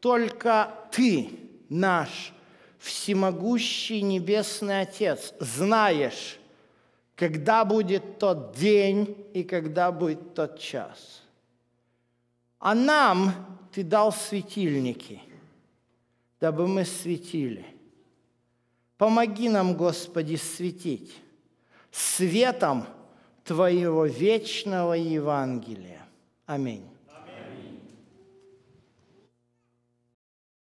[0.00, 1.30] только Ты,
[1.68, 2.32] наш
[2.78, 6.38] всемогущий Небесный Отец, знаешь,
[7.14, 11.22] когда будет тот день и когда будет тот час.
[12.58, 13.32] А нам
[13.72, 15.22] Ты дал светильники,
[16.40, 17.64] дабы мы светили.
[18.98, 21.14] Помоги нам, Господи, светить
[21.94, 22.86] светом
[23.44, 26.00] Твоего вечного Евангелия.
[26.46, 26.93] Аминь.